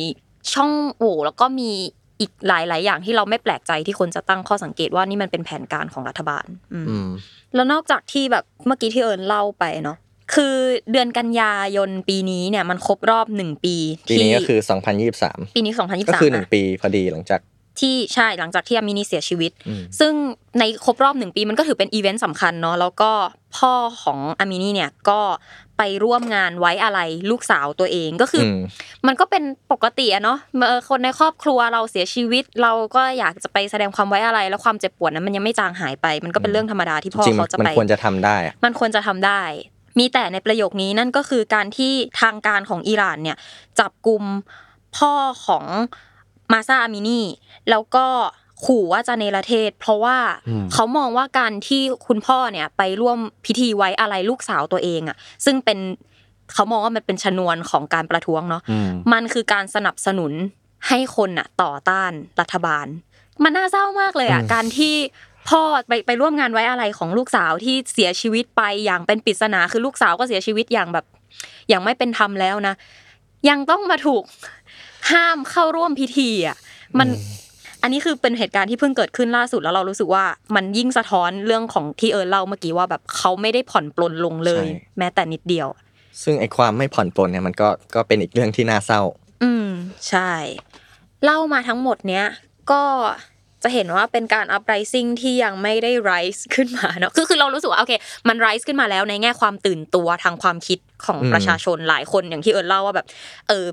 [0.53, 1.71] ช่องโหว่แล้วก็มี
[2.20, 7.09] อีกหลายๆอย่างที่เราไม่แปลกใจที่คนจะตั้งข้อสังเกตว่านี่มันเป็นแผนการของรัฐบาลอืมอืม
[7.55, 9.97] แล้วนอกจากที่แบบเมื่อกี้ที่เอิญเล่าไปเนาะ
[10.36, 10.55] คือ
[10.91, 13.76] เดือนกันยายนปีนี้เนี่ยมันครบรอบหนึ่งปี
[14.09, 14.59] ปีนี้ก็คือ
[15.07, 17.41] 2023 ปีนี้ 2023ก็คือหนึ่งะปีพอดีหลังจาก
[17.80, 20.14] ที่ใช่หลังจากที่อามินีเสียชีวิตอืมซึ่ง
[20.59, 23.11] ในครบรอบหนึ่งปีมันก็ถือเป็นอีเวนต์สำคัญเนาะแล้วก็
[23.57, 25.20] พ่อของอามินีเนี่ยก็
[25.78, 26.99] ไปร่วมงานไว้อะไร
[27.32, 28.59] ลูกสาวตัวเองก็คืออม
[29.07, 39.41] มันก็เป็นปกติอะเนาะเออคนในครอบครัวเราเสียชีวิต เราก็อยากจะไปแสดงความไว้อะไร แล้วความเจ็บปวดนั้นมันยังไม่จางหายไป มันก็เป็นเรื่องธรรมดาที่พ่อจริงๆเขาจะมันไปควรจะทำได้อะมันควรจะทำได้
[39.99, 43.38] มีแต่ในประโยคนี้นั่นก็คือการที่ทางการของอิหร่านเนี่ย
[43.80, 44.24] จับกลุ่ม
[44.97, 45.13] พ่อ
[45.45, 45.65] ของ
[46.51, 47.21] มาซาอามินี
[47.69, 48.05] แล้วก็
[48.66, 50.18] ขู่ว่าจะเนรเทศ เพราะว่า
[50.74, 55.80] เขามองว่าการที่คุณพ่อเนี่ยไปร่วมพิธีไว้อะไรลูกสาวตัวเองอะ ซึ่งเป็น
[56.54, 60.32] เขามองว่ามันเป็นชนวนของการประท้วงเนาะอืมมันคือการสนับสนุน
[60.88, 62.86] ให้คนอะ ต่อต้านรัฐบาล
[63.43, 64.95] มันน่าเศร้ามากเลยอะอืมการที่
[65.49, 71.06] พ่อไปไปร่วมงานไว้อะไรของลูกสาวที่เสียชีวิตไปอย่างเป็นปริศนาคือลูกสาวก็เสียชีวิตอย่างแบบ
[71.70, 72.76] อย่างไม่เป็นธรรมแล้วนะ
[73.49, 74.24] ยังต้องมาถูก
[75.12, 76.58] ห้ามเข้าร่วมพิธีอะ
[76.99, 77.08] มัน
[77.84, 80.25] อันนี้คือเป็นเหตุการณ์ที่เพิ่งเกิดขึ้นล่าสุดแล้วเรารู้สึกว่า
[80.55, 84.65] มันยิ่งสะท้อนเรื่องของที่เอิร์นเล่าเมื่อกี้ว่าแบบเขาไม่ได้ผ่อนปลนลงเลย
[84.97, 85.67] แม้แต่นิดเดียว
[86.23, 89.01] ซึ่งไอ้ความไม่ผ่อนปลนเนี่ยมันก็ก็เป็นอีกเรื่องที่น่าเศร้า
[89.43, 89.69] อืม
[90.09, 90.31] ใช่
[91.25, 92.25] เล่ามาทั้งหมดเนี้ย
[92.71, 92.84] ก็
[93.63, 97.93] จะเห็นว่าเป็นการ uprising ที่ยังไม่ได้ rise ขึ้นมาเนาะคือคือเรารู้สึกว่าโอเค
[98.27, 103.07] มัน rise ขึ้นมาแล้วในแง่ความตื่นตัวทางความคิดของอืมประชาชนหลายคนอย่างที่เอิร์นเล่าว่าแบบ
[103.47, 103.65] เออ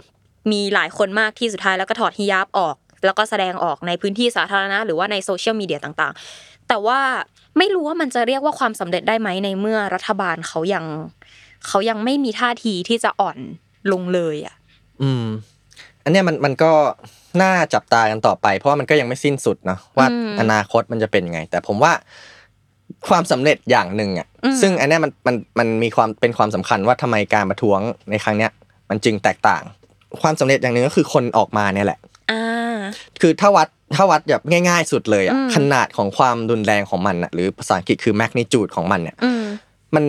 [0.53, 7.01] มีหลายคนมากที่สุดท้ายแล้วก็ถอดฮิญาบออก แล้วก็แสดงออกในพื้นที่สาธารณะ หรือว่าในโซเชียลมีเดียต่างๆ แต่ว่า
[7.59, 10.85] ไม่รู้ว่ามันจะเรียกว่าความสำเร็จได้ไหมในเมื่อรัฐบาลเขายัง
[11.67, 13.39] เขายังไม่มีท่าทีที่จะอ่อน
[13.93, 14.55] ลงเลยอะ
[15.03, 15.27] อืม
[16.05, 16.73] อันเนี้ยมันมันก็
[17.43, 21.93] น่าจับตากันต่อไป เพราะว่ามันก็ยังไม่สิ้นสุดเนาะว่าอืมอนาคตมันจะเป็นยังไง แต่ผมว่า
[23.09, 27.81] ความสำเร็จอย่างหนึ่งอะอืมซึ่งอันเนี้ยมันมันมันมีความเป็นความสำคัญว่าทำไมการประท้วง
[28.11, 28.51] ในครั้งเนี้ย
[28.91, 29.63] มันจึงแตกต่าง
[30.23, 31.99] ความสำเร็จอย่างหนึ่งก็คือคนออกมาเนี่ยแหละ
[32.31, 32.43] อ่า
[33.23, 39.45] คือถ้าวัดถ้าวัดแบบง่ายๆ สุดเลยอะอืมขนาดของความรุนแรงของมันอะหรือภาษาอังกฤษคือ magnitude ของมันเนี่ยอืม
[39.95, 40.05] มัน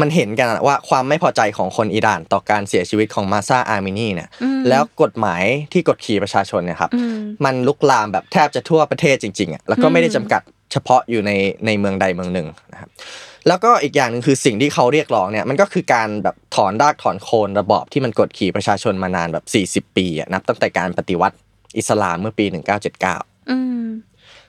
[0.00, 5.42] มันเห็นกันอะว่าความไม่พอใจของคนอิหร่านต่อการเสียชีวิตของมาซาอาร์มินีเนี่ยอืมแล้วกฎหมาย
[5.72, 10.42] ที่กดขี่ประชาชนเนี่ยครับอืมมันลุกลามแบบแทบจะทั่วประเทศจริงๆอะแล้วก็ไม่ได้จำกัด
[10.72, 11.32] เฉพาะอยู่ใน
[11.66, 12.90] ในเมืองใดเมืองหนึ่งนะครับ
[13.48, 19.38] แล้วก็อีกอย่างหนึ่งคือสิ่งที่เขาเรียกร้องเนี่ยมันก็คือการแบบถอนรากถอนโคนระบอบที่มันกดขี่ประชาชนมานานแบ
[19.82, 21.36] บ 40 ปีอะนับตั้งแต่การปฏิวัติ
[21.78, 22.44] อิสลามเมื่อปี
[22.98, 23.84] 1979อืม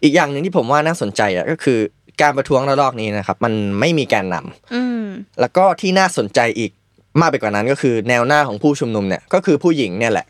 [0.03, 1.79] อีกอย่างหนึ่งที่ผมว่าน่าสนใจอะก็คือ
[2.21, 5.05] การประท้วงระลอกนี้นะครับ มันไม่มีแกนนำอืม
[5.39, 6.71] แล้วก็ที่น่าสนใจอีก
[7.19, 10.25] มากไปกว่านั้นก็คือแนวหน้าของผู้ชุมนุมเนี่ยก็คือผู้หญิงเนี่ยแหละ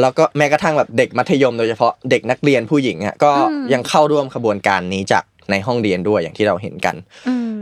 [0.00, 6.96] แล้วก็แม้กระทั่งแบบเด็กมัธยมโดยเฉพาะเด็กนักเรียนผู้หญิงอะก็อืมยังเข้าร่วมขบวนการนี้จากในห้องเรียนด้วยอย่างที่เราเห็นกัน
[7.28, 7.54] อืม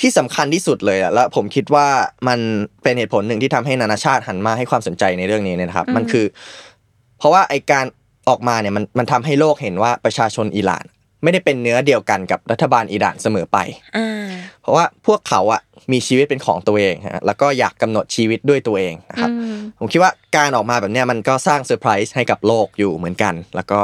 [0.00, 1.86] ที่สำคัญที่สุดเลยอะแล้วผมคิดว่า
[2.28, 2.38] มัน
[2.82, 6.26] เป็นเหตุผลหนึ่งที่ทำให้นานาชาติหันมาให้ความสนใจในเรื่องนี้เนี่ยนะครับอืมมันคือ
[7.18, 7.86] เพราะว่าไอการ
[8.28, 10.84] ออกมาเนี่ยมันมันทำให้โลกเห็นว่าประชาชนอิหร่าน
[11.22, 13.58] ไม่ได้เป็นเนื้อเดียวกันกับรัฐบาลอิหร่านเสมอไป
[13.96, 14.28] อ่า
[14.62, 15.60] เพราะว่าพวกเขาอะ
[15.92, 23.80] มีชีวิตเป็นของตัวเองฮะแล้วก็อยากกำหนดชีวิตด้วยตัวเองนะครับอืมผมคิดว่าการออกมาแบบเนี้ยมันก็สร้างเซอร์ไพรส์ให้กับโลกอยู่เหมือนกัน แล้วก็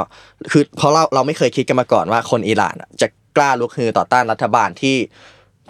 [0.53, 4.97] คือเพราะเราเราไม่เคยคิดกันมาก่อนว่าคนอิหร่านอะจะกล้าลุกฮือต่อต้านรัฐบาลที่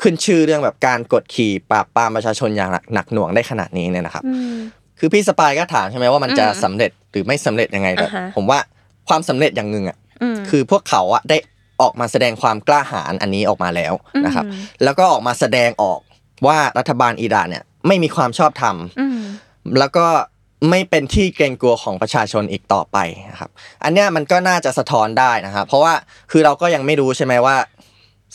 [0.02, 4.56] ขึ้นชื่อเรื่องแบบการกดขี่ปราบปรามประชาชนอย่างหนักหนักหน่วงได้ขนาดนี้เนี่ยนะครับอืม
[4.99, 8.59] คือพี่สปายก็ถามใช่ไหมว่ามันจะอืมสำเร็จหรือไม่สำเร็จยังไงแต่อ่าฮะผมว่า
[9.09, 11.36] ความสำเร็จอย่างหนึ่งอะอืมคือพวกเขาอะได้
[11.82, 13.92] ออกมาแสดงความกล้าหาญอันนี้ออกมาแล้ว
[14.26, 16.01] นะครับอืมแล้วก็ออกมาแสดงออก
[16.47, 19.20] ว่ารัฐบาลอิหร่านเนี่ยไม่มีความชอบธรรมอืม
[19.78, 20.07] แล้วก็
[20.70, 22.99] ไม่เป็นที่เกรงกลัวของประชาชนอีกต่อไป
[23.30, 23.51] นะครับ
[23.84, 25.95] อันเนี้ยมันก็น่าจะสะท้อนได้นะครับเพราะว่า
[26.30, 27.57] คือเราก็ยังไม่รู้ใช่ไหมว่า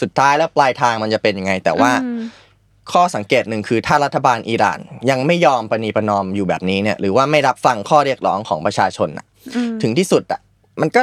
[0.01, 2.21] สุดท้ายแล้วปลายทางมันจะเป็นยังไง แต่ว่าอืม
[2.93, 4.79] ข้อสังเกตหนึ่งคือถ้ารัฐบาลอิหร่าน
[5.09, 9.25] ยังไม่ยอมประนีประนอมอยู่แบบนี้เนี่ยหรือว่าไม่รับฟังข้อเรียกร้องของประชาชนน่ะ
[9.55, 10.39] อืมถึงที่สุดอะ
[10.81, 11.01] มันก็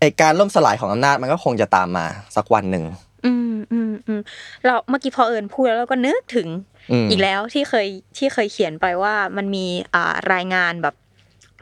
[0.00, 2.06] ไอการล่มสลายของอำนาจมันก็คงจะตามมา
[2.36, 2.84] สักวันหนึ่ง
[3.26, 4.20] อืมอืมอืม
[4.64, 6.48] เราเมื่อกี้พอเอิญพูดแล้วเราก็นึกถึง
[6.92, 7.86] อืมอีกแล้วที่เคย
[8.18, 10.94] ที่เคยเขียนไปว่ามันมีอ่ารายงานแบบ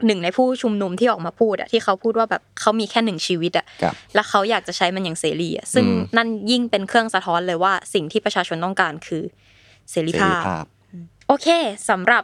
[0.05, 9.23] หนึ่งในผู้ชุมนุมที่ออกมาพูดอะที่เขาพูดว่าแบบเขามีแค่หนึ่งชีวิตอะครับแล้วเขาอยากจะใช้มันอย่างเสรีอะซึ่งอืมนั่นยิ่งเป็นเครื่องสะท้อนเลยว่าสิ่งที่ประชาชนต้องการคือ
[9.91, 10.65] เสรีเสภารีพภาพ
[11.27, 11.47] โอเค
[11.89, 12.23] สำหรับ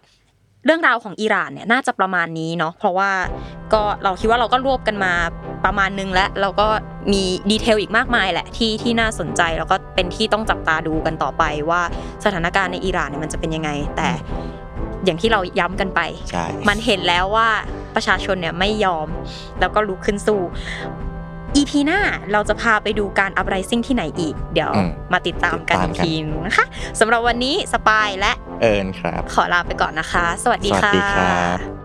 [0.66, 3.12] เรื่องราวของอิหร่านเนี่ยน่าจะประมาณนี้เนาะเพราะว่า
[3.74, 5.14] ก็เราคิดว่าเราก็รวบกันมา
[5.66, 6.68] ประมาณนึงแล้วแล้วก็
[7.12, 11.82] มีดีเทลอีกมากมายแหละที่ที่น่าสนใจแล้วก็เป็นที่ต้องจับตาดูกันต่อไปว่า
[12.26, 14.10] สถานการณ์ในอิหร่านเนี่ยมันจะเป็นยังไง แต่
[15.06, 17.50] อย่างที่เราย้ำกันไปใช่มันเห็นแล้วว่า
[17.96, 19.08] ประชาชนเนี่ยไม่ยอม
[19.60, 20.42] แล้วก็ลุกขึ้นสู้
[21.56, 22.00] EP หน้า
[22.32, 26.66] เราจะพาไปดูการอัพไรซิ่งที่ไหนอีก เดี๋ยวอืมมาติดตามกันติอีดกตามกันทีนึงนะคะ
[27.00, 31.83] สำหรับวันนี้สปายและเอิญครับ ขอลาไปก่อนนะคะ สวัสดีสวัสค่ะดีครับ